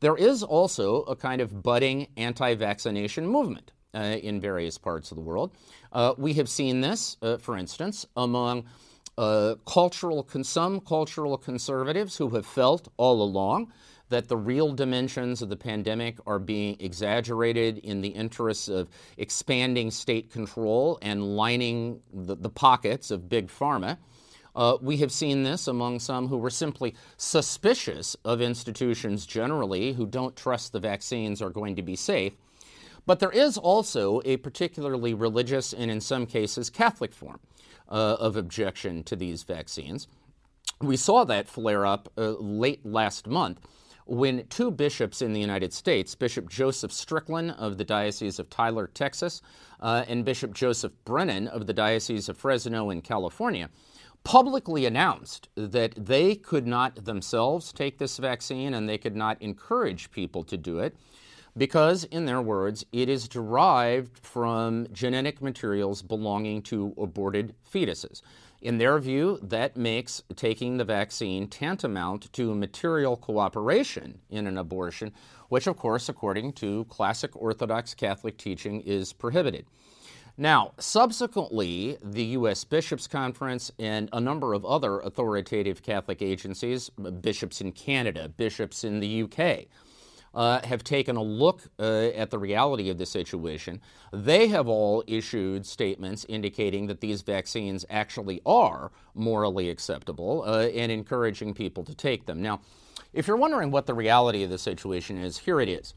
There 0.00 0.16
is 0.16 0.42
also 0.42 1.02
a 1.02 1.16
kind 1.16 1.40
of 1.40 1.62
budding 1.62 2.08
anti 2.16 2.54
vaccination 2.54 3.26
movement 3.26 3.72
uh, 3.94 3.98
in 3.98 4.40
various 4.40 4.78
parts 4.78 5.10
of 5.10 5.16
the 5.16 5.22
world. 5.22 5.52
Uh, 5.92 6.14
we 6.16 6.34
have 6.34 6.48
seen 6.48 6.80
this, 6.80 7.16
uh, 7.22 7.38
for 7.38 7.56
instance, 7.56 8.06
among 8.16 8.64
uh, 9.16 9.56
cultural, 9.66 10.28
some 10.42 10.80
cultural 10.80 11.36
conservatives 11.36 12.16
who 12.16 12.28
have 12.30 12.46
felt 12.46 12.88
all 12.96 13.20
along 13.22 13.72
that 14.10 14.28
the 14.28 14.36
real 14.36 14.72
dimensions 14.72 15.42
of 15.42 15.48
the 15.48 15.56
pandemic 15.56 16.16
are 16.26 16.38
being 16.38 16.76
exaggerated 16.80 17.78
in 17.78 18.00
the 18.00 18.08
interests 18.08 18.68
of 18.68 18.88
expanding 19.18 19.90
state 19.90 20.30
control 20.30 20.98
and 21.02 21.36
lining 21.36 22.00
the, 22.12 22.36
the 22.36 22.48
pockets 22.48 23.10
of 23.10 23.28
big 23.28 23.48
pharma. 23.48 23.98
Uh, 24.58 24.76
we 24.80 24.96
have 24.96 25.12
seen 25.12 25.44
this 25.44 25.68
among 25.68 26.00
some 26.00 26.26
who 26.26 26.36
were 26.36 26.50
simply 26.50 26.92
suspicious 27.16 28.16
of 28.24 28.40
institutions 28.40 29.24
generally, 29.24 29.92
who 29.92 30.04
don't 30.04 30.34
trust 30.34 30.72
the 30.72 30.80
vaccines 30.80 31.40
are 31.40 31.48
going 31.48 31.76
to 31.76 31.82
be 31.82 31.94
safe. 31.94 32.32
But 33.06 33.20
there 33.20 33.30
is 33.30 33.56
also 33.56 34.20
a 34.24 34.36
particularly 34.38 35.14
religious 35.14 35.72
and, 35.72 35.92
in 35.92 36.00
some 36.00 36.26
cases, 36.26 36.70
Catholic 36.70 37.12
form 37.14 37.38
uh, 37.88 38.16
of 38.18 38.36
objection 38.36 39.04
to 39.04 39.14
these 39.14 39.44
vaccines. 39.44 40.08
We 40.80 40.96
saw 40.96 41.22
that 41.22 41.48
flare 41.48 41.86
up 41.86 42.12
uh, 42.18 42.30
late 42.30 42.84
last 42.84 43.28
month 43.28 43.60
when 44.06 44.44
two 44.48 44.72
bishops 44.72 45.22
in 45.22 45.34
the 45.34 45.40
United 45.40 45.72
States, 45.72 46.16
Bishop 46.16 46.48
Joseph 46.48 46.92
Strickland 46.92 47.52
of 47.52 47.78
the 47.78 47.84
Diocese 47.84 48.40
of 48.40 48.50
Tyler, 48.50 48.88
Texas, 48.88 49.40
uh, 49.80 50.04
and 50.08 50.24
Bishop 50.24 50.52
Joseph 50.52 50.92
Brennan 51.04 51.46
of 51.46 51.68
the 51.68 51.74
Diocese 51.74 52.28
of 52.28 52.36
Fresno 52.36 52.90
in 52.90 53.02
California, 53.02 53.68
publicly 54.24 54.84
announced 54.84 55.48
that 55.54 55.94
they 55.96 56.34
could 56.34 56.66
not 56.66 57.04
themselves 57.04 57.72
take 57.72 57.98
this 57.98 58.18
vaccine 58.18 58.74
and 58.74 58.88
they 58.88 58.98
could 58.98 59.16
not 59.16 59.40
encourage 59.40 60.10
people 60.10 60.44
to 60.44 60.56
do 60.56 60.78
it 60.78 60.94
because, 61.56 62.04
in 62.04 62.24
their 62.24 62.40
words, 62.40 62.84
it 62.92 63.08
is 63.08 63.28
derived 63.28 64.18
from 64.18 64.86
genetic 64.92 65.42
materials 65.42 66.02
belonging 66.02 66.62
to 66.62 66.94
aborted 66.96 67.54
fetuses. 67.70 68.22
In 68.60 68.78
their 68.78 68.98
view, 68.98 69.38
that 69.42 69.76
makes 69.76 70.22
taking 70.34 70.76
the 70.76 70.84
vaccine 70.84 71.46
tantamount 71.46 72.32
to 72.32 72.54
material 72.54 73.16
cooperation 73.16 74.18
in 74.30 74.46
an 74.46 74.58
abortion, 74.58 75.12
which, 75.48 75.66
of 75.66 75.76
course, 75.76 76.08
according 76.08 76.52
to 76.54 76.84
classic 76.86 77.36
Orthodox 77.36 77.94
Catholic 77.94 78.36
teaching, 78.36 78.80
is 78.80 79.12
prohibited. 79.12 79.66
Now, 80.40 80.70
subsequently, 80.78 81.98
the 82.00 82.22
U.S. 82.26 82.62
Bishops' 82.62 83.08
Conference 83.08 83.72
and 83.76 84.08
a 84.12 84.20
number 84.20 84.54
of 84.54 84.64
other 84.64 85.00
authoritative 85.00 85.82
Catholic 85.82 86.22
agencies, 86.22 86.90
bishops 87.20 87.60
in 87.60 87.72
Canada, 87.72 88.28
bishops 88.28 88.84
in 88.84 89.00
the 89.00 89.08
U.K., 89.08 89.66
uh, 90.34 90.64
have 90.64 90.84
taken 90.84 91.16
a 91.16 91.22
look 91.22 91.62
uh, 91.80 92.10
at 92.14 92.30
the 92.30 92.38
reality 92.38 92.88
of 92.88 92.98
the 92.98 93.06
situation. 93.06 93.80
They 94.12 94.46
have 94.46 94.68
all 94.68 95.02
issued 95.08 95.66
statements 95.66 96.24
indicating 96.28 96.86
that 96.86 97.00
these 97.00 97.22
vaccines 97.22 97.84
actually 97.90 98.40
are 98.46 98.92
morally 99.16 99.70
acceptable 99.70 100.44
uh, 100.46 100.68
and 100.68 100.92
encouraging 100.92 101.52
people 101.52 101.82
to 101.82 101.96
take 101.96 102.26
them. 102.26 102.40
Now, 102.40 102.60
if 103.12 103.26
you're 103.26 103.36
wondering 103.36 103.72
what 103.72 103.86
the 103.86 103.94
reality 103.94 104.44
of 104.44 104.50
the 104.50 104.58
situation 104.58 105.18
is, 105.18 105.38
here 105.38 105.60
it 105.60 105.68
is. 105.68 105.94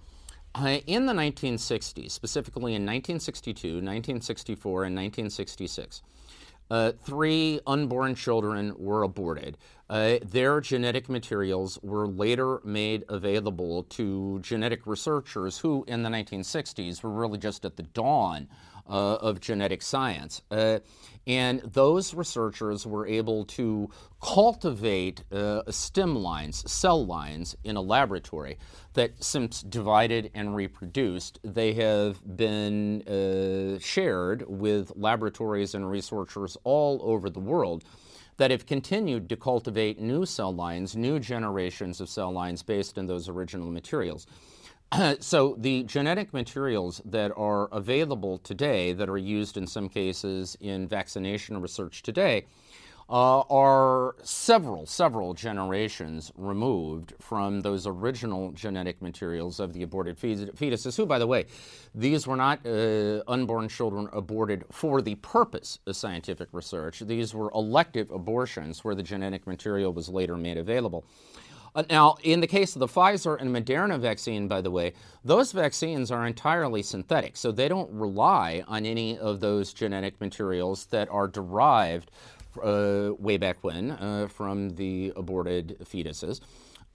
Uh, 0.53 0.79
in 0.86 1.05
the 1.05 1.13
1960s, 1.13 2.12
specifically 2.12 2.74
in 2.74 2.81
1962, 2.81 3.67
1964, 3.67 4.84
and 4.84 4.96
1966, 4.96 6.01
uh, 6.70 6.91
three 7.03 7.60
unborn 7.67 8.15
children 8.15 8.74
were 8.77 9.03
aborted. 9.03 9.58
Uh, 9.89 10.17
their 10.24 10.62
genetic 10.62 11.10
materials 11.10 11.77
were 11.81 12.08
later 12.08 12.62
made 12.63 13.03
available 13.10 13.84
to 13.84 14.39
genetic 14.41 14.88
researchers 14.88 15.58
who, 15.58 15.84
in 15.88 16.03
the 16.03 16.10
1960s, 16.10 17.03
were 17.03 17.10
really 17.10 17.38
just 17.38 17.65
at 17.65 17.75
the 17.75 17.84
dawn 17.84 18.48
uh, 18.92 19.16
of 19.16 19.40
genetic 19.40 19.82
science. 19.82 20.42
Uh, 20.52 20.80
and 21.26 21.62
those 21.62 22.14
researchers 22.14 22.86
were 22.86 23.08
able 23.08 23.46
to 23.46 23.90
cultivate 24.22 25.24
uh, 25.32 25.62
stem 25.70 26.16
lines, 26.16 26.70
cell 26.70 27.06
lines, 27.06 27.56
in 27.64 27.78
a 27.78 27.82
laboratory 27.82 28.58
that, 28.94 29.24
since 29.24 29.62
divided 29.62 30.30
and 30.34 30.56
reproduced, 30.56 31.40
they 31.44 31.74
have 31.74 32.20
been 32.36 33.02
uh, 33.04 33.80
shared 33.80 34.44
with 34.48 34.92
laboratories 34.96 35.74
and 35.74 35.90
researchers 35.90 36.58
all 36.64 37.00
over 37.04 37.30
the 37.30 37.40
world 37.40 37.84
that 38.38 38.52
have 38.52 38.66
continued 38.66 39.30
to 39.30 39.38
cultivate 39.38 40.00
new 40.00 40.26
cell 40.26 40.54
lines, 40.54 40.96
new 40.96 41.20
generations 41.20 42.02
of 42.02 42.10
cell 42.10 42.32
lines 42.32 42.64
based 42.64 42.98
on 42.98 43.06
those 43.06 43.30
original 43.30 43.70
materials. 43.70 44.26
so 45.20 45.56
the 45.58 45.84
genetic 45.84 46.34
materials 46.34 47.02
that 47.06 47.32
are 47.38 47.68
available 47.72 48.38
today, 48.40 48.94
that 48.94 49.10
are 49.10 49.18
used 49.18 49.56
in 49.58 49.66
some 49.66 49.88
cases 49.88 50.58
in 50.60 50.88
vaccination 50.88 51.62
research 51.62 52.04
today, 52.04 52.46
uh, 53.10 53.42
are 53.50 54.16
several, 54.24 54.86
several 54.86 55.34
generations 55.34 56.32
removed 56.38 57.14
from 57.20 57.60
those 57.60 57.86
original 57.86 58.52
genetic 58.54 59.02
materials 59.02 59.60
of 59.60 59.74
the 59.74 59.84
aborted 59.84 60.18
fetuses, 60.18 60.96
who, 60.96 61.06
by 61.06 61.20
the 61.20 61.28
way, 61.28 61.46
these 61.94 62.26
were 62.26 62.38
not 62.38 62.66
uh, 62.66 63.22
unborn 63.28 63.68
children 63.68 64.08
aborted 64.14 64.64
for 64.72 65.02
the 65.02 65.16
purpose 65.16 65.80
of 65.88 65.96
scientific 65.96 66.48
research. 66.54 67.00
These 67.00 67.34
were 67.34 67.52
elective 67.54 68.12
abortions 68.12 68.84
where 68.84 68.96
the 68.96 69.04
genetic 69.04 69.46
material 69.46 69.92
was 69.92 70.08
later 70.08 70.38
made 70.38 70.58
available. 70.58 71.06
Uh, 71.74 71.84
now, 71.90 72.18
in 72.24 72.42
the 72.42 72.48
case 72.48 72.75
of 72.75 72.80
the 72.80 72.88
Pfizer 72.88 73.40
and 73.40 73.56
Moderna 73.56 74.00
vaccine, 74.00 74.48
by 74.48 74.62
the 74.62 74.72
way, 74.72 74.94
those 75.24 75.51
vaccines 75.51 76.12
are 76.12 76.25
entirely 76.25 76.84
synthetic, 76.84 77.38
so 77.38 77.51
they 77.51 77.68
don't 77.68 77.90
rely 77.92 78.63
on 78.68 78.86
any 78.86 79.18
of 79.18 79.40
those 79.40 79.74
genetic 79.74 80.20
materials 80.20 80.86
that 80.88 81.10
are 81.10 81.28
derived 81.28 82.12
uh, 82.62 83.12
way 83.18 83.38
back 83.38 83.58
when 83.62 83.92
uh, 83.92 84.28
from 84.28 84.72
the 84.72 85.13
aborted 85.16 85.78
fetuses. 85.86 86.42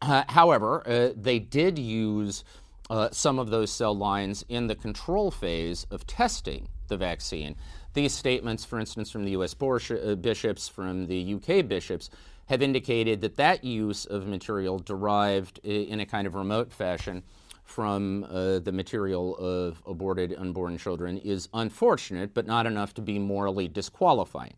Uh, 0.02 0.24
however, 0.28 0.86
uh, 0.86 1.10
they 1.16 1.38
did 1.38 1.78
use 1.78 2.44
uh, 2.90 3.08
some 3.10 3.38
of 3.38 3.48
those 3.48 3.70
cell 3.70 3.96
lines 3.96 4.44
in 4.48 4.66
the 4.66 4.74
control 4.74 5.30
phase 5.30 5.86
of 5.90 6.06
testing 6.06 6.68
the 6.88 6.96
vaccine. 6.96 7.56
These 7.94 8.12
statements, 8.12 8.64
for 8.64 8.78
instance, 8.78 9.10
from 9.10 9.24
the 9.24 9.30
US 9.30 9.54
bishops, 9.54 10.68
from 10.68 11.06
the 11.06 11.34
UK 11.34 11.66
bishops, 11.66 12.10
have 12.46 12.62
indicated 12.62 13.20
that 13.20 13.36
that 13.36 13.64
use 13.64 14.04
of 14.04 14.26
material 14.26 14.78
derived 14.78 15.58
in 15.64 16.00
a 16.00 16.06
kind 16.06 16.26
of 16.26 16.34
remote 16.34 16.72
fashion 16.72 17.22
from 17.64 18.24
uh, 18.30 18.60
the 18.60 18.72
material 18.72 19.36
of 19.38 19.82
aborted 19.86 20.34
unborn 20.38 20.78
children 20.78 21.18
is 21.18 21.48
unfortunate, 21.52 22.32
but 22.32 22.46
not 22.46 22.64
enough 22.66 22.94
to 22.94 23.02
be 23.02 23.18
morally 23.18 23.66
disqualifying. 23.66 24.54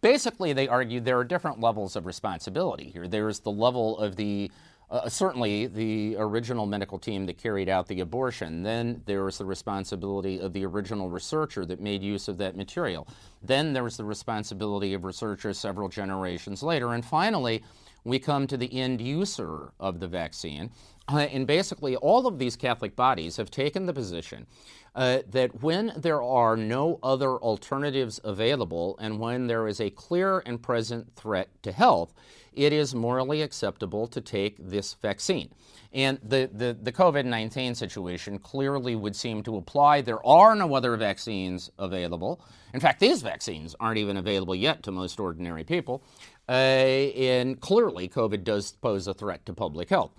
Basically, 0.00 0.52
they 0.52 0.68
argue 0.68 1.00
there 1.00 1.18
are 1.18 1.24
different 1.24 1.60
levels 1.60 1.96
of 1.96 2.06
responsibility 2.06 2.90
here. 2.90 3.08
There's 3.08 3.40
the 3.40 3.50
level 3.50 3.98
of 3.98 4.16
the 4.16 4.50
uh, 4.90 5.08
certainly 5.08 5.66
the 5.66 6.16
original 6.18 6.66
medical 6.66 6.98
team 6.98 7.26
that 7.26 7.36
carried 7.36 7.68
out 7.68 7.88
the 7.88 8.00
abortion. 8.00 8.62
Then 8.62 9.02
there 9.06 9.24
was 9.24 9.38
the 9.38 9.44
responsibility 9.44 10.40
of 10.40 10.52
the 10.52 10.64
original 10.64 11.10
researcher 11.10 11.66
that 11.66 11.80
made 11.80 12.02
use 12.02 12.28
of 12.28 12.38
that 12.38 12.56
material. 12.56 13.06
Then 13.42 13.72
there 13.72 13.84
was 13.84 13.96
the 13.96 14.04
responsibility 14.04 14.94
of 14.94 15.04
researchers 15.04 15.58
several 15.58 15.88
generations 15.88 16.62
later. 16.62 16.94
And 16.94 17.04
finally, 17.04 17.62
we 18.04 18.18
come 18.18 18.46
to 18.46 18.56
the 18.56 18.72
end 18.72 19.00
user 19.00 19.72
of 19.78 20.00
the 20.00 20.08
vaccine. 20.08 20.70
Uh, 21.10 21.20
and 21.20 21.46
basically, 21.46 21.96
all 21.96 22.26
of 22.26 22.38
these 22.38 22.56
Catholic 22.56 22.94
bodies 22.94 23.36
have 23.36 23.50
taken 23.50 23.86
the 23.86 23.92
position 23.92 24.46
uh, 24.94 25.20
that 25.30 25.62
when 25.62 25.92
there 25.96 26.22
are 26.22 26.56
no 26.56 26.98
other 27.02 27.36
alternatives 27.36 28.20
available 28.24 28.96
and 29.00 29.18
when 29.18 29.46
there 29.46 29.68
is 29.68 29.80
a 29.80 29.90
clear 29.90 30.42
and 30.44 30.62
present 30.62 31.14
threat 31.16 31.48
to 31.62 31.72
health, 31.72 32.12
it 32.52 32.72
is 32.72 32.94
morally 32.94 33.40
acceptable 33.40 34.06
to 34.08 34.20
take 34.20 34.56
this 34.58 34.94
vaccine. 34.94 35.48
And 35.92 36.18
the, 36.22 36.50
the, 36.52 36.76
the 36.82 36.92
COVID 36.92 37.24
19 37.24 37.74
situation 37.74 38.38
clearly 38.38 38.94
would 38.96 39.16
seem 39.16 39.42
to 39.44 39.56
apply. 39.56 40.02
There 40.02 40.24
are 40.26 40.54
no 40.54 40.74
other 40.74 40.96
vaccines 40.96 41.70
available. 41.78 42.42
In 42.74 42.80
fact, 42.80 43.00
these 43.00 43.22
vaccines 43.22 43.74
aren't 43.80 43.98
even 43.98 44.16
available 44.16 44.54
yet 44.54 44.82
to 44.82 44.90
most 44.90 45.18
ordinary 45.18 45.64
people. 45.64 46.02
Uh, 46.48 46.52
and 46.52 47.60
clearly, 47.60 48.08
COVID 48.08 48.44
does 48.44 48.72
pose 48.72 49.06
a 49.06 49.14
threat 49.14 49.46
to 49.46 49.52
public 49.54 49.88
health. 49.88 50.10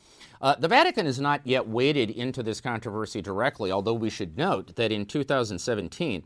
Uh, 0.41 0.55
the 0.55 0.67
Vatican 0.67 1.05
has 1.05 1.19
not 1.19 1.41
yet 1.45 1.67
waded 1.67 2.09
into 2.09 2.41
this 2.41 2.61
controversy 2.61 3.21
directly, 3.21 3.71
although 3.71 3.93
we 3.93 4.09
should 4.09 4.37
note 4.37 4.75
that 4.75 4.91
in 4.91 5.05
2017, 5.05 6.23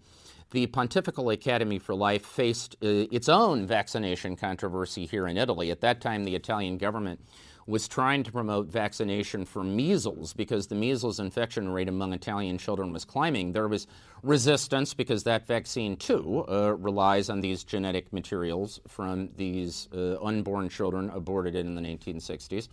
the 0.52 0.68
Pontifical 0.68 1.32
Academy 1.32 1.80
for 1.80 1.96
Life 1.96 2.24
faced 2.24 2.76
uh, 2.76 3.10
its 3.12 3.28
own 3.28 3.66
vaccination 3.66 4.36
controversy 4.36 5.08
here 5.08 5.28
in 5.28 5.36
Italy. 5.36 5.72
At 5.72 5.82
that 5.82 6.00
time, 6.00 6.26
the 6.26 6.36
Italian 6.36 6.78
government 6.78 7.20
was 7.66 7.88
trying 7.88 8.22
to 8.24 8.32
promote 8.32 8.68
vaccination 8.68 9.46
for 9.46 9.64
measles 9.64 10.34
because 10.34 10.68
the 10.68 10.76
measles 10.76 11.20
infection 11.20 11.70
rate 11.70 11.88
among 11.88 12.14
Italian 12.14 12.58
children 12.58 12.92
was 12.92 13.06
climbing. 13.06 13.54
There 13.54 13.68
was 13.68 13.88
resistance 14.22 14.94
because 14.94 15.24
that 15.24 15.48
vaccine, 15.48 15.96
too, 15.96 16.46
uh, 16.48 16.76
relies 16.76 17.30
on 17.30 17.42
these 17.42 17.64
genetic 17.64 18.12
materials 18.14 18.80
from 18.88 19.30
these 19.38 19.88
uh, 19.96 20.22
unborn 20.22 20.70
children 20.70 21.10
aborted 21.10 21.56
in 21.56 21.74
the 21.74 21.82
1960s. 21.82 22.68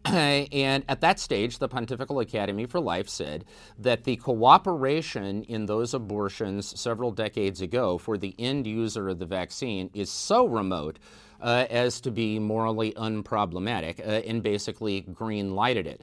and 0.04 0.84
at 0.88 1.00
that 1.00 1.18
stage, 1.18 1.58
the 1.58 1.68
Pontifical 1.68 2.20
Academy 2.20 2.66
for 2.66 2.80
Life 2.80 3.08
said 3.08 3.44
that 3.78 4.04
the 4.04 4.16
cooperation 4.16 5.42
in 5.44 5.66
those 5.66 5.94
abortions 5.94 6.78
several 6.78 7.10
decades 7.10 7.60
ago 7.60 7.98
for 7.98 8.16
the 8.16 8.34
end 8.38 8.66
user 8.66 9.08
of 9.08 9.18
the 9.18 9.26
vaccine 9.26 9.90
is 9.94 10.10
so 10.10 10.46
remote 10.46 10.98
uh, 11.40 11.66
as 11.70 12.00
to 12.00 12.10
be 12.10 12.38
morally 12.38 12.92
unproblematic 12.92 14.00
uh, 14.00 14.22
and 14.26 14.42
basically 14.42 15.02
green 15.02 15.54
lighted 15.54 15.86
it. 15.86 16.00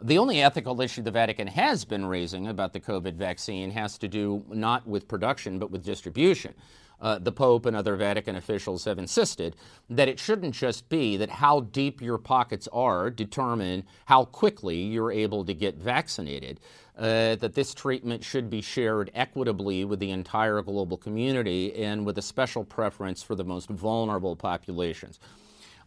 The 0.00 0.18
only 0.18 0.42
ethical 0.42 0.80
issue 0.80 1.02
the 1.02 1.10
Vatican 1.10 1.48
has 1.48 1.84
been 1.84 2.06
raising 2.06 2.46
about 2.46 2.72
the 2.72 2.80
COVID 2.80 3.14
vaccine 3.14 3.70
has 3.72 3.98
to 3.98 4.06
do 4.06 4.44
not 4.48 4.86
with 4.86 5.08
production 5.08 5.58
but 5.58 5.72
with 5.72 5.84
distribution 5.84 6.54
uh, 7.00 7.18
the 7.18 7.32
Pope 7.32 7.66
and 7.66 7.76
other 7.76 7.96
Vatican 7.96 8.36
officials 8.36 8.84
have 8.84 8.98
insisted 8.98 9.56
that 9.88 10.08
it 10.08 10.18
shouldn't 10.18 10.54
just 10.54 10.88
be 10.88 11.16
that 11.16 11.30
how 11.30 11.60
deep 11.60 12.00
your 12.00 12.18
pockets 12.18 12.68
are 12.72 13.10
determine 13.10 13.84
how 14.06 14.24
quickly 14.24 14.76
you're 14.76 15.12
able 15.12 15.44
to 15.44 15.54
get 15.54 15.76
vaccinated. 15.76 16.60
Uh, 16.96 17.36
that 17.36 17.54
this 17.54 17.74
treatment 17.74 18.24
should 18.24 18.50
be 18.50 18.60
shared 18.60 19.08
equitably 19.14 19.84
with 19.84 20.00
the 20.00 20.10
entire 20.10 20.60
global 20.62 20.96
community 20.96 21.72
and 21.76 22.04
with 22.04 22.18
a 22.18 22.22
special 22.22 22.64
preference 22.64 23.22
for 23.22 23.36
the 23.36 23.44
most 23.44 23.68
vulnerable 23.68 24.34
populations. 24.34 25.20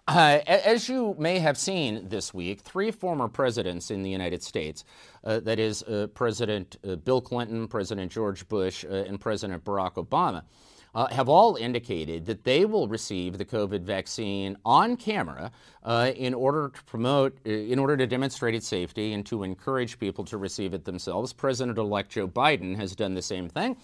Uh, 0.07 0.39
as 0.47 0.89
you 0.89 1.15
may 1.19 1.37
have 1.37 1.57
seen 1.57 2.07
this 2.07 2.33
week, 2.33 2.61
three 2.61 2.91
former 2.91 3.27
presidents 3.27 3.91
in 3.91 4.03
the 4.03 4.09
United 4.09 4.41
States 4.41 4.83
uh, 5.25 5.39
that 5.41 5.59
is, 5.59 5.83
uh, 5.83 6.07
President 6.13 6.77
uh, 6.87 6.95
Bill 6.95 7.21
Clinton, 7.21 7.67
President 7.67 8.11
George 8.11 8.47
Bush, 8.47 8.83
uh, 8.85 8.89
and 8.89 9.19
President 9.19 9.63
Barack 9.63 9.93
Obama 9.93 10.43
uh, 10.93 11.07
have 11.07 11.29
all 11.29 11.55
indicated 11.55 12.25
that 12.25 12.43
they 12.43 12.65
will 12.65 12.87
receive 12.87 13.37
the 13.37 13.45
COVID 13.45 13.81
vaccine 13.81 14.57
on 14.65 14.97
camera 14.97 15.51
uh, 15.83 16.11
in 16.15 16.33
order 16.33 16.69
to 16.69 16.83
promote, 16.83 17.37
uh, 17.45 17.49
in 17.49 17.79
order 17.79 17.95
to 17.97 18.05
demonstrate 18.05 18.55
its 18.55 18.67
safety 18.67 19.13
and 19.13 19.25
to 19.25 19.43
encourage 19.43 19.99
people 19.99 20.25
to 20.25 20.37
receive 20.37 20.73
it 20.73 20.85
themselves. 20.85 21.33
President 21.33 21.77
elect 21.77 22.11
Joe 22.11 22.27
Biden 22.27 22.75
has 22.75 22.95
done 22.95 23.13
the 23.13 23.21
same 23.21 23.47
thing. 23.47 23.77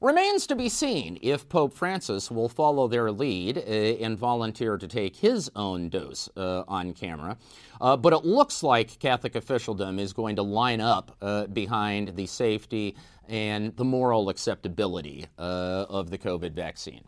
Remains 0.00 0.46
to 0.46 0.56
be 0.56 0.70
seen 0.70 1.18
if 1.20 1.46
Pope 1.50 1.74
Francis 1.74 2.30
will 2.30 2.48
follow 2.48 2.88
their 2.88 3.12
lead 3.12 3.58
uh, 3.58 3.60
and 3.60 4.16
volunteer 4.16 4.78
to 4.78 4.88
take 4.88 5.16
his 5.16 5.50
own 5.54 5.90
dose 5.90 6.26
uh, 6.38 6.64
on 6.66 6.94
camera. 6.94 7.36
Uh, 7.82 7.98
but 7.98 8.14
it 8.14 8.24
looks 8.24 8.62
like 8.62 8.98
Catholic 8.98 9.34
officialdom 9.34 9.98
is 9.98 10.14
going 10.14 10.36
to 10.36 10.42
line 10.42 10.80
up 10.80 11.14
uh, 11.20 11.46
behind 11.48 12.16
the 12.16 12.24
safety 12.24 12.96
and 13.28 13.76
the 13.76 13.84
moral 13.84 14.30
acceptability 14.30 15.26
of 15.36 16.08
the 16.08 16.16
COVID 16.16 16.52
vaccine. 16.52 17.02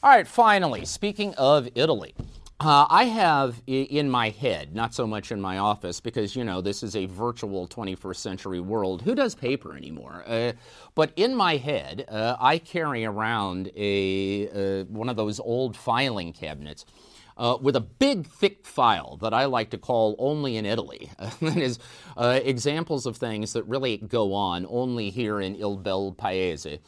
All 0.00 0.10
right, 0.10 0.26
finally, 0.26 0.84
speaking 0.84 1.34
of 1.34 1.68
Italy. 1.74 2.14
Uh, 2.60 2.86
I 2.90 3.04
have 3.04 3.62
in 3.66 4.10
my 4.10 4.28
head, 4.28 4.74
not 4.74 4.92
so 4.92 5.06
much 5.06 5.32
in 5.32 5.40
my 5.40 5.56
office, 5.56 5.98
because 5.98 6.36
you 6.36 6.44
know 6.44 6.60
this 6.60 6.82
is 6.82 6.94
a 6.94 7.06
virtual 7.06 7.66
21st 7.66 8.16
century 8.16 8.60
world. 8.60 9.00
Who 9.00 9.14
does 9.14 9.34
paper 9.34 9.74
anymore? 9.74 10.22
Uh, 10.26 10.52
but 10.94 11.10
in 11.16 11.34
my 11.34 11.56
head, 11.56 12.04
uh, 12.06 12.36
I 12.38 12.58
carry 12.58 13.06
around 13.06 13.70
a 13.74 14.82
uh, 14.82 14.84
one 14.84 15.08
of 15.08 15.16
those 15.16 15.40
old 15.40 15.74
filing 15.74 16.34
cabinets. 16.34 16.84
Uh, 17.38 17.56
with 17.62 17.74
a 17.74 17.80
big, 17.80 18.26
thick 18.26 18.66
file 18.66 19.16
that 19.16 19.32
I 19.32 19.46
like 19.46 19.70
to 19.70 19.78
call 19.78 20.14
only 20.18 20.58
in 20.58 20.66
Italy. 20.66 21.10
that 21.40 21.56
is 21.56 21.78
uh, 22.14 22.38
examples 22.44 23.06
of 23.06 23.16
things 23.16 23.54
that 23.54 23.62
really 23.62 23.96
go 23.96 24.34
on 24.34 24.66
only 24.68 25.08
here 25.08 25.40
in 25.40 25.54
Il 25.54 25.78
Bel 25.78 26.12
Paese. 26.12 26.80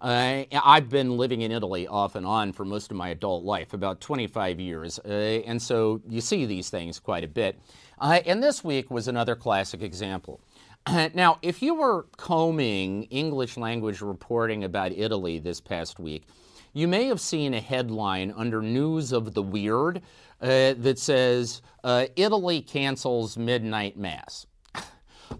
Uh, 0.00 0.44
I've 0.52 0.90
been 0.90 1.16
living 1.16 1.40
in 1.40 1.50
Italy 1.50 1.86
off 1.86 2.16
and 2.16 2.26
on 2.26 2.52
for 2.52 2.64
most 2.64 2.90
of 2.90 2.96
my 2.96 3.08
adult 3.08 3.44
life, 3.44 3.72
about 3.72 4.00
25 4.00 4.60
years, 4.60 4.98
uh, 4.98 5.08
and 5.08 5.60
so 5.60 6.02
you 6.08 6.20
see 6.20 6.44
these 6.44 6.68
things 6.68 6.98
quite 7.00 7.24
a 7.24 7.28
bit. 7.28 7.58
Uh, 7.98 8.20
and 8.26 8.42
this 8.42 8.62
week 8.62 8.90
was 8.90 9.08
another 9.08 9.34
classic 9.34 9.82
example. 9.82 10.40
now, 11.14 11.38
if 11.40 11.62
you 11.62 11.74
were 11.74 12.06
combing 12.18 13.04
English 13.04 13.56
language 13.56 14.02
reporting 14.02 14.64
about 14.64 14.92
Italy 14.92 15.38
this 15.38 15.60
past 15.60 15.98
week, 15.98 16.24
you 16.74 16.86
may 16.86 17.06
have 17.06 17.20
seen 17.20 17.54
a 17.54 17.60
headline 17.60 18.34
under 18.36 18.60
News 18.60 19.10
of 19.12 19.32
the 19.32 19.42
Weird 19.42 20.02
uh, 20.42 20.74
that 20.76 20.98
says 20.98 21.62
uh, 21.82 22.04
Italy 22.16 22.60
cancels 22.60 23.38
midnight 23.38 23.96
mass. 23.96 24.46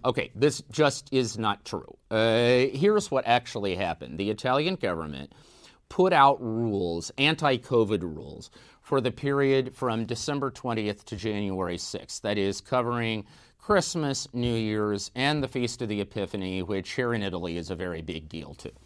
Okay, 0.05 0.31
this 0.35 0.61
just 0.71 1.09
is 1.11 1.37
not 1.37 1.65
true. 1.65 1.97
Uh, 2.11 2.67
here's 2.73 3.09
what 3.11 3.25
actually 3.27 3.75
happened 3.75 4.17
the 4.17 4.29
Italian 4.29 4.75
government 4.75 5.33
put 5.89 6.13
out 6.13 6.41
rules, 6.41 7.11
anti 7.17 7.57
COVID 7.57 8.01
rules, 8.01 8.49
for 8.81 9.01
the 9.01 9.11
period 9.11 9.75
from 9.75 10.05
December 10.05 10.51
20th 10.51 11.03
to 11.05 11.15
January 11.15 11.77
6th. 11.77 12.21
That 12.21 12.37
is, 12.37 12.61
covering 12.61 13.25
Christmas, 13.57 14.27
New 14.33 14.55
Year's, 14.55 15.11
and 15.15 15.43
the 15.43 15.47
Feast 15.47 15.81
of 15.81 15.89
the 15.89 16.01
Epiphany, 16.01 16.61
which 16.61 16.91
here 16.91 17.13
in 17.13 17.21
Italy 17.21 17.57
is 17.57 17.69
a 17.69 17.75
very 17.75 18.01
big 18.01 18.29
deal 18.29 18.53
too. 18.53 18.71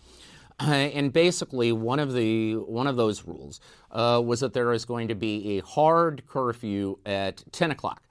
And 0.60 1.12
basically, 1.12 1.72
one 1.72 2.00
of 2.00 2.14
the 2.14 2.56
one 2.56 2.86
of 2.86 2.96
those 2.96 3.26
rules 3.26 3.60
uh, 3.90 4.22
was 4.24 4.42
that 4.42 4.54
there 4.54 4.74
is 4.74 4.86
going 4.86 5.08
to 5.08 5.16
be 5.16 5.58
a 5.58 5.62
hard 5.64 6.28
curfew 6.28 7.00
at 7.06 7.44
10 7.52 7.72
o'clock. 7.72 8.04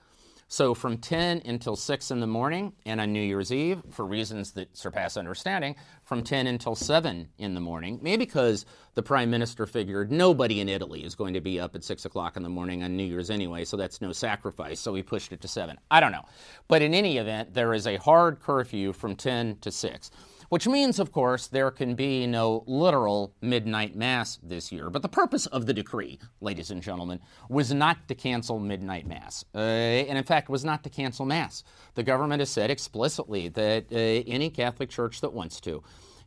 So 0.53 0.75
from 0.75 0.99
10 0.99 1.43
until 1.45 1.77
6 1.77 2.11
in 2.11 2.19
the 2.19 2.27
morning, 2.27 2.73
and 2.85 3.01
on 3.01 3.13
New 3.13 3.23
Year's 3.23 3.53
Eve, 3.53 3.83
for 3.93 4.05
reasons 4.05 4.51
that 4.55 4.77
surpass 4.77 5.17
understanding, 5.17 5.77
from 6.03 6.25
10 6.25 6.49
until 6.49 6.75
7 6.75 7.29
in 7.39 7.55
the 7.55 7.61
morning, 7.61 8.01
maybe 8.03 8.25
because 8.25 8.67
the 8.95 9.03
prime 9.03 9.31
minister 9.31 9.65
figured 9.65 10.11
nobody 10.11 10.59
in 10.59 10.69
Italy 10.69 11.05
is 11.05 11.15
going 11.15 11.35
to 11.35 11.41
be 11.41 11.61
up 11.61 11.77
at 11.77 11.85
6 11.85 12.05
o'clock 12.05 12.37
in 12.37 12.43
the 12.43 12.49
morning 12.49 12.83
on 12.83 12.97
New 12.97 13.05
Year's 13.05 13.31
anyway, 13.31 13.65
so 13.65 13.77
that's 13.77 14.01
no 14.01 14.11
sacrifice, 14.11 14.81
so 14.81 14.93
he 14.93 15.05
pushed 15.05 15.33
it 15.33 15.41
to 15.41 15.47
7. 15.47 15.79
I 15.89 16.01
don't 16.01 16.11
know. 16.11 16.25
But 16.67 16.83
in 16.83 16.95
any 16.95 17.19
event, 17.19 17.55
there 17.55 17.73
is 17.73 17.87
a 17.87 17.95
hard 17.99 18.41
curfew 18.41 18.93
from 18.93 19.15
10 19.15 19.59
to 19.61 19.71
6 19.71 20.11
which 20.51 20.67
means, 20.67 20.99
of 20.99 21.13
course, 21.13 21.47
there 21.47 21.71
can 21.71 21.95
be 21.95 22.27
no 22.27 22.65
literal 22.67 23.33
midnight 23.41 23.97
mass 23.97 24.39
this 24.43 24.71
year. 24.71 24.91
But 24.91 25.03
the 25.03 25.09
purpose 25.09 25.47
of 25.47 25.65
the 25.65 25.73
decree, 25.73 26.19
ladies 26.41 26.73
and 26.73 26.83
gentlemen, 26.83 27.21
was 27.49 27.73
not 27.73 28.09
to 28.09 28.17
cancel 28.17 28.59
midnight 28.59 29.07
mass, 29.07 29.45
uh, 29.55 29.59
and 29.59 30.19
in 30.19 30.25
fact, 30.25 30.49
was 30.49 30.65
not 30.65 30.83
to 30.85 30.91
cancel 30.91 31.25
mass. 31.25 31.63
The 31.95 32.03
government 32.03 32.41
has 32.41 32.51
said 32.51 32.71
explicitly 32.71 33.49
that 33.49 33.87
uh, 33.93 33.97
any 33.97 34.51
Catholic 34.51 34.91
church 34.91 35.21
that 35.21 35.33
wants 35.33 35.61
to 35.63 35.83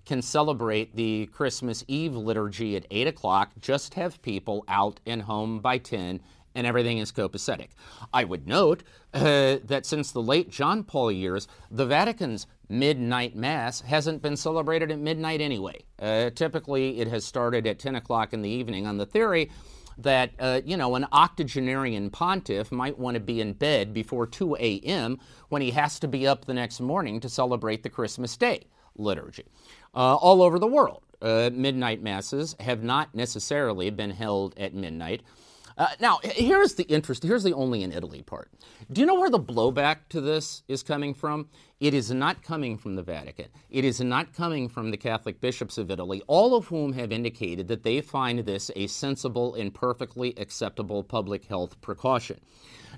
can 0.05 0.21
celebrate 0.21 0.95
the 0.95 1.27
Christmas 1.27 1.83
Eve 1.87 2.15
liturgy 2.15 2.75
at 2.75 2.85
8 2.91 3.07
o'clock, 3.07 3.51
just 3.59 3.93
have 3.93 4.21
people 4.21 4.63
out 4.67 4.99
and 5.05 5.21
home 5.21 5.59
by 5.59 5.77
10 5.77 6.21
and 6.55 6.67
everything 6.67 6.97
is 6.97 7.11
copacetic. 7.11 7.69
I 8.13 8.23
would 8.23 8.47
note 8.47 8.83
uh, 9.13 9.57
that 9.65 9.85
since 9.85 10.11
the 10.11 10.21
late 10.21 10.49
John 10.49 10.83
Paul 10.83 11.11
years, 11.11 11.47
the 11.69 11.85
Vatican's 11.85 12.47
midnight 12.69 13.35
mass 13.35 13.81
hasn't 13.81 14.21
been 14.21 14.37
celebrated 14.37 14.91
at 14.91 14.99
midnight 14.99 15.41
anyway. 15.41 15.83
Uh, 15.99 16.29
typically, 16.29 16.99
it 16.99 17.07
has 17.07 17.25
started 17.25 17.67
at 17.67 17.79
10 17.79 17.95
o'clock 17.95 18.33
in 18.33 18.41
the 18.41 18.49
evening 18.49 18.87
on 18.87 18.97
the 18.97 19.05
theory 19.05 19.51
that, 19.97 20.31
uh, 20.39 20.61
you 20.65 20.77
know, 20.77 20.95
an 20.95 21.05
octogenarian 21.11 22.09
pontiff 22.09 22.71
might 22.71 22.97
want 22.97 23.15
to 23.15 23.19
be 23.19 23.41
in 23.41 23.53
bed 23.53 23.93
before 23.93 24.25
2 24.25 24.55
a.m. 24.55 25.19
when 25.49 25.61
he 25.61 25.71
has 25.71 25.99
to 25.99 26.07
be 26.07 26.25
up 26.25 26.45
the 26.45 26.53
next 26.53 26.79
morning 26.79 27.19
to 27.19 27.29
celebrate 27.29 27.83
the 27.83 27.89
Christmas 27.89 28.35
Day 28.35 28.65
liturgy. 28.95 29.45
Uh, 29.93 30.15
all 30.15 30.41
over 30.41 30.57
the 30.57 30.67
world, 30.67 31.03
uh, 31.21 31.49
midnight 31.53 32.01
masses 32.01 32.55
have 32.59 32.83
not 32.83 33.13
necessarily 33.13 33.89
been 33.89 34.11
held 34.11 34.57
at 34.57 34.73
midnight. 34.73 35.21
Uh, 35.77 35.87
now, 35.99 36.19
here's 36.23 36.75
the 36.75 36.83
interest. 36.83 37.23
Here's 37.23 37.43
the 37.43 37.53
only 37.53 37.83
in 37.83 37.91
Italy 37.91 38.21
part. 38.21 38.51
Do 38.91 39.01
you 39.01 39.07
know 39.07 39.19
where 39.19 39.29
the 39.29 39.39
blowback 39.39 39.97
to 40.09 40.21
this 40.21 40.63
is 40.67 40.83
coming 40.83 41.13
from? 41.13 41.49
It 41.79 41.93
is 41.93 42.11
not 42.11 42.43
coming 42.43 42.77
from 42.77 42.95
the 42.95 43.03
Vatican. 43.03 43.47
It 43.69 43.83
is 43.83 43.99
not 43.99 44.33
coming 44.33 44.69
from 44.69 44.91
the 44.91 44.97
Catholic 44.97 45.41
bishops 45.41 45.77
of 45.77 45.89
Italy, 45.91 46.21
all 46.27 46.55
of 46.55 46.67
whom 46.67 46.93
have 46.93 47.11
indicated 47.11 47.67
that 47.67 47.83
they 47.83 48.01
find 48.01 48.39
this 48.39 48.71
a 48.75 48.87
sensible 48.87 49.55
and 49.55 49.73
perfectly 49.73 50.33
acceptable 50.37 51.03
public 51.03 51.45
health 51.45 51.79
precaution. 51.81 52.39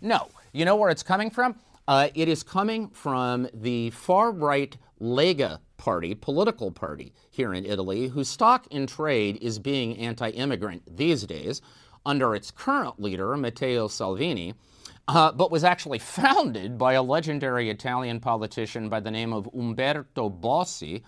No. 0.01 0.29
You 0.51 0.65
know 0.65 0.75
where 0.75 0.89
it's 0.89 1.03
coming 1.03 1.29
from? 1.29 1.55
Uh, 1.87 2.09
it 2.15 2.27
is 2.27 2.43
coming 2.43 2.89
from 2.89 3.47
the 3.53 3.91
far 3.91 4.31
right 4.31 4.75
Lega 5.01 5.59
party, 5.77 6.15
political 6.15 6.71
party 6.71 7.13
here 7.29 7.53
in 7.53 7.65
Italy, 7.65 8.07
whose 8.07 8.29
stock 8.29 8.65
in 8.71 8.87
trade 8.87 9.37
is 9.41 9.59
being 9.59 9.97
anti 9.97 10.29
immigrant 10.29 10.83
these 10.95 11.23
days 11.23 11.61
under 12.05 12.35
its 12.35 12.51
current 12.51 13.01
leader, 13.01 13.35
Matteo 13.35 13.87
Salvini, 13.87 14.53
uh, 15.07 15.31
but 15.31 15.51
was 15.51 15.63
actually 15.63 15.99
founded 15.99 16.77
by 16.77 16.93
a 16.93 17.03
legendary 17.03 17.69
Italian 17.69 18.19
politician 18.19 18.89
by 18.89 18.99
the 18.99 19.11
name 19.11 19.33
of 19.33 19.49
Umberto 19.53 20.29
Bossi, 20.29 21.03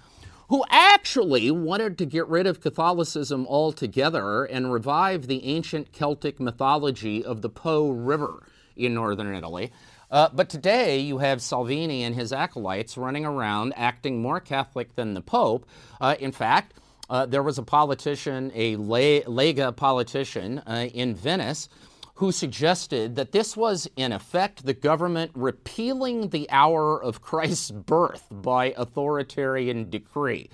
who 0.49 0.63
actually 0.69 1.51
wanted 1.51 1.97
to 1.97 2.05
get 2.05 2.27
rid 2.27 2.47
of 2.47 2.61
Catholicism 2.61 3.45
altogether 3.47 4.45
and 4.45 4.71
revive 4.71 5.27
the 5.27 5.43
ancient 5.45 5.91
Celtic 5.91 6.39
mythology 6.39 7.23
of 7.23 7.41
the 7.41 7.49
Po 7.49 7.89
River 7.89 8.47
in 8.75 8.93
northern 8.93 9.35
Italy. 9.35 9.71
Uh, 10.09 10.29
but 10.31 10.49
today 10.49 10.99
you 10.99 11.17
have 11.17 11.41
Salvini 11.41 12.03
and 12.03 12.15
his 12.15 12.31
acolytes 12.31 12.97
running 12.97 13.25
around 13.25 13.73
acting 13.75 14.21
more 14.21 14.39
Catholic 14.39 14.95
than 14.95 15.13
the 15.13 15.21
Pope. 15.21 15.67
Uh, 15.99 16.15
in 16.19 16.31
fact, 16.31 16.73
uh, 17.09 17.25
there 17.25 17.43
was 17.43 17.57
a 17.57 17.63
politician, 17.63 18.51
a 18.53 18.75
Lega 18.75 19.75
politician 19.75 20.59
uh, 20.59 20.87
in 20.93 21.15
Venice, 21.15 21.69
who 22.15 22.31
suggested 22.31 23.15
that 23.15 23.31
this 23.31 23.55
was, 23.55 23.87
in 23.95 24.11
effect, 24.11 24.65
the 24.65 24.73
government 24.73 25.31
repealing 25.35 26.29
the 26.29 26.49
hour 26.49 27.01
of 27.01 27.21
Christ's 27.21 27.71
birth 27.71 28.25
by 28.31 28.73
authoritarian 28.75 29.89
decree 29.89 30.49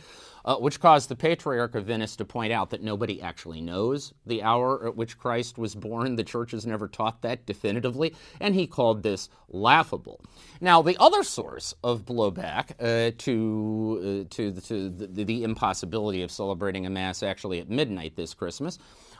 uh, 0.45 0.57
which 0.57 0.79
caused 0.79 1.09
the 1.09 1.15
Patriarch 1.15 1.75
of 1.75 1.85
Venice 1.85 2.15
to 2.17 2.25
point 2.25 2.51
out 2.51 2.69
that 2.71 2.83
nobody 2.83 3.21
actually 3.21 3.61
knows 3.61 4.13
the 4.25 4.43
hour 4.43 4.87
at 4.87 4.95
which 4.95 5.17
Christ 5.17 5.57
was 5.57 5.75
born. 5.75 6.15
The 6.15 6.23
church 6.23 6.51
has 6.51 6.65
never 6.65 6.87
taught 6.87 7.21
that 7.21 7.45
definitively, 7.45 8.15
and 8.39 8.55
he 8.55 8.67
called 8.67 9.03
this 9.03 9.29
laughable. 9.49 10.21
Now, 10.59 10.81
the 10.81 10.97
other 10.99 11.23
source 11.23 11.73
of 11.83 12.05
blowback 12.05 12.71
uh, 12.79 13.11
to, 13.19 14.25
uh, 14.25 14.35
to, 14.35 14.51
the, 14.51 15.07
the, 15.07 15.23
the 15.23 15.43
impossibility 15.43 16.21
of 16.21 16.31
celebrating 16.31 16.85
a 16.85 16.89
Mass 16.89 17.23
actually 17.23 17.59
at 17.59 17.69
midnight 17.69 18.15
this 18.15 18.33
Christmas 18.33 18.79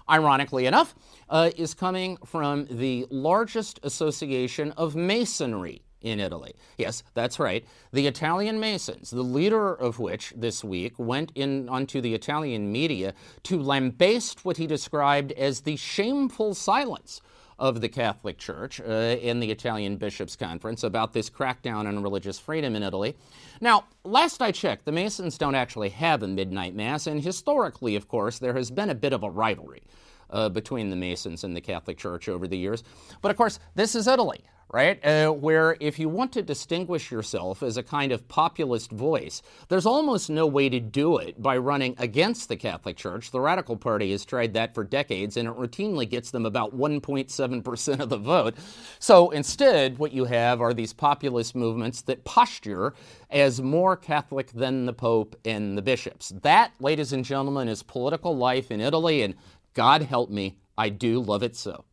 ironically 0.10 0.66
enough, 0.66 0.96
uh, 1.30 1.52
is 1.56 1.74
coming 1.74 2.18
from 2.26 2.68
the 2.70 3.08
largest 3.10 3.80
association 3.84 4.72
of 4.72 4.96
masonry 4.96 5.82
in 6.04 6.20
Italy. 6.20 6.54
Yes, 6.78 7.02
that's 7.14 7.40
right. 7.40 7.66
The 7.92 8.06
Italian 8.06 8.60
Masons, 8.60 9.10
the 9.10 9.24
leader 9.24 9.74
of 9.74 9.98
which 9.98 10.34
this 10.36 10.64
week 10.64 10.94
went 10.98 11.32
in 11.34 11.68
onto 11.70 12.02
the 12.02 12.14
Italian 12.14 12.72
media 12.72 13.14
to 13.44 13.60
lambaste 13.60 14.46
what 14.46 14.58
he 14.58 14.68
described 14.68 15.32
as 15.32 15.62
the 15.62 15.78
shameful 15.78 16.54
silence 16.54 17.22
of 17.58 17.82
the 17.82 17.90
Catholic 17.90 18.38
Church 18.38 18.82
uh, 18.82 19.16
in 19.22 19.40
the 19.40 19.50
Italian 19.50 19.96
Bishops' 19.96 20.36
Conference 20.36 20.84
about 20.84 21.14
this 21.14 21.30
crackdown 21.30 21.88
on 21.88 22.04
religious 22.04 22.40
freedom 22.40 22.76
in 22.76 22.84
Italy. 22.84 23.16
Now, 23.62 23.86
last 24.04 24.42
I 24.42 24.52
checked, 24.52 24.86
the 24.86 24.92
Masons 24.92 25.38
don't 25.38 25.56
actually 25.56 25.90
have 25.90 26.24
a 26.24 26.28
midnight 26.28 26.76
Mass, 26.76 27.08
and 27.08 27.24
historically, 27.24 27.96
of 27.96 28.08
course, 28.08 28.40
there 28.40 28.54
has 28.54 28.72
been 28.72 28.90
a 28.90 28.96
bit 28.96 29.14
of 29.14 29.24
a 29.24 29.30
rivalry. 29.30 29.84
Uh, 30.30 30.50
between 30.50 30.90
the 30.90 30.96
Masons 30.96 31.44
and 31.44 31.56
the 31.56 31.62
Catholic 31.62 31.96
Church 31.96 32.28
over 32.28 32.48
the 32.48 32.58
years. 32.58 32.84
But 33.22 33.30
of 33.30 33.38
course, 33.38 33.60
this 33.76 33.94
is 33.94 34.08
Italy 34.08 34.44
right? 34.72 35.04
Uh, 35.06 35.30
where 35.32 35.78
if 35.80 36.00
you 36.00 36.10
want 36.10 36.32
to 36.34 36.42
distinguish 36.42 37.12
yourself 37.12 37.62
as 37.62 37.78
a 37.78 37.84
kind 37.84 38.12
of 38.12 38.28
populist 38.28 38.92
voice, 38.92 39.42
there's 39.70 39.86
almost 39.86 40.30
no 40.30 40.48
way 40.48 40.70
to 40.70 40.80
do 40.80 41.18
it 41.18 41.42
by 41.42 41.56
running 41.58 41.96
against 41.98 42.50
the 42.50 42.56
Catholic 42.56 42.98
Church. 42.98 43.32
The 43.32 43.40
Radical 43.40 43.78
Party 43.78 44.12
has 44.12 44.26
tried 44.26 44.54
that 44.54 44.74
for 44.74 44.84
decades, 44.84 45.38
and 45.38 45.48
it 45.48 45.56
routinely 45.56 46.10
gets 46.10 46.32
them 46.32 46.46
about 46.46 46.76
1.7% 46.76 48.00
of 48.00 48.10
the 48.10 48.18
vote. 48.18 48.56
So 49.00 49.30
instead, 49.30 50.00
what 50.00 50.14
you 50.14 50.26
have 50.26 50.62
are 50.62 50.74
these 50.74 50.94
populist 50.94 51.56
movements 51.56 52.02
that 52.04 52.24
posture 52.24 52.94
as 53.30 53.62
more 53.62 53.96
Catholic 53.96 54.52
than 54.52 54.86
the 54.86 54.94
Pope 54.94 55.36
and 55.46 55.78
the 55.78 55.82
bishops. 55.82 56.34
That, 56.42 56.74
ladies 56.80 57.14
and 57.14 57.24
gentlemen, 57.24 57.68
is 57.68 57.84
political 57.84 58.36
life 58.36 58.72
in 58.72 58.82
Italy, 58.82 59.22
and 59.22 59.36
God 59.74 60.04
help 60.04 60.30
me, 60.30 60.58
I 60.78 60.90
do 60.90 61.20
love 61.20 61.44
it 61.44 61.56
so. 61.56 61.86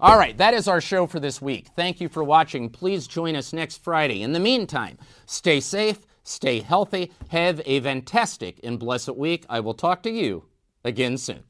All 0.00 0.18
right, 0.18 0.36
that 0.38 0.54
is 0.54 0.68
our 0.68 0.80
show 0.80 1.06
for 1.06 1.20
this 1.20 1.40
week. 1.40 1.68
Thank 1.76 2.00
you 2.00 2.08
for 2.08 2.24
watching. 2.24 2.70
Please 2.70 3.06
join 3.06 3.36
us 3.36 3.52
next 3.52 3.82
Friday. 3.82 4.22
In 4.22 4.32
the 4.32 4.40
meantime, 4.40 4.98
stay 5.26 5.60
safe, 5.60 6.06
stay 6.24 6.60
healthy, 6.60 7.12
have 7.28 7.60
a 7.64 7.80
fantastic 7.80 8.60
and 8.64 8.78
blessed 8.78 9.16
week. 9.16 9.44
I 9.48 9.60
will 9.60 9.74
talk 9.74 10.02
to 10.04 10.10
you 10.10 10.44
again 10.84 11.16
soon. 11.18 11.44